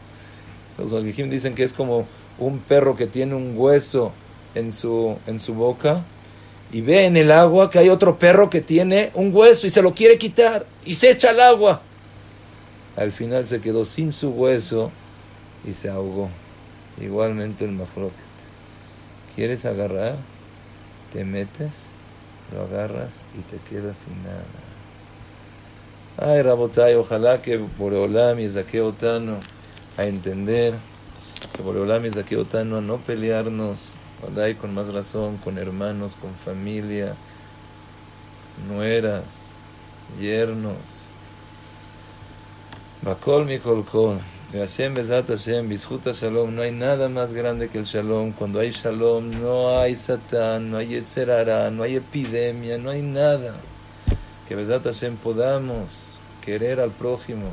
[0.77, 2.07] Los Malgijim dicen que es como
[2.37, 4.11] un perro que tiene un hueso
[4.55, 6.03] en su, en su boca
[6.71, 9.81] y ve en el agua que hay otro perro que tiene un hueso y se
[9.81, 11.81] lo quiere quitar y se echa al agua
[12.97, 14.91] al final se quedó sin su hueso
[15.63, 16.29] y se ahogó.
[16.99, 18.11] Igualmente el mafroket.
[19.35, 20.15] ¿Quieres agarrar?
[21.13, 21.73] Te metes,
[22.51, 24.43] lo agarras y te quedas sin nada.
[26.17, 29.39] Ay, Rabotay, ojalá que Boreolam y Zaqueotano
[29.97, 30.75] a entender,
[31.55, 33.95] que Boreolam Zaqueotano a no pelearnos,
[34.59, 37.15] con más razón, con hermanos, con familia,
[38.67, 39.51] nueras,
[40.19, 41.07] yernos,
[43.01, 44.19] Bakol Mikol Kol.
[44.51, 46.55] Hashem Bezat Hashem, Bizhuta Shalom.
[46.55, 48.31] No hay nada más grande que el Shalom.
[48.31, 53.55] Cuando hay Shalom, no hay Satán, no hay Yetzerara, no hay epidemia, no hay nada.
[54.47, 57.51] Que Bezat Hashem podamos querer al prójimo.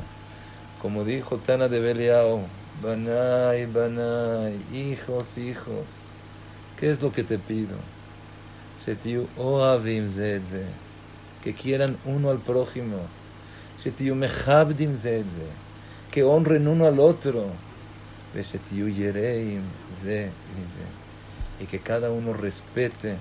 [0.85, 2.43] Como dijo Tana de Beliao,
[2.83, 6.11] Banai, Banai, hijos, hijos,
[6.79, 7.79] ¿qué es lo que te pido?
[11.43, 12.99] Que quieran uno al prójimo.
[13.79, 15.47] Shetiu mechabdim zedze,
[16.11, 17.47] que honren uno al otro.
[21.61, 23.17] Y que cada uno respete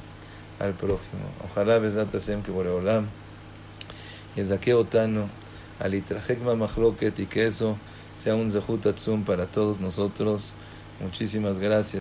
[0.60, 1.30] al prójimo.
[1.50, 3.08] Ojalá, Besat Hashem, que Boreolam,
[4.36, 5.30] Yezaque Otano,
[5.80, 7.78] Alitrajekma Mahloket y que eso
[8.16, 8.86] sea un zehut
[9.26, 10.54] para todos nosotros.
[11.02, 11.92] Muchísimas gracias.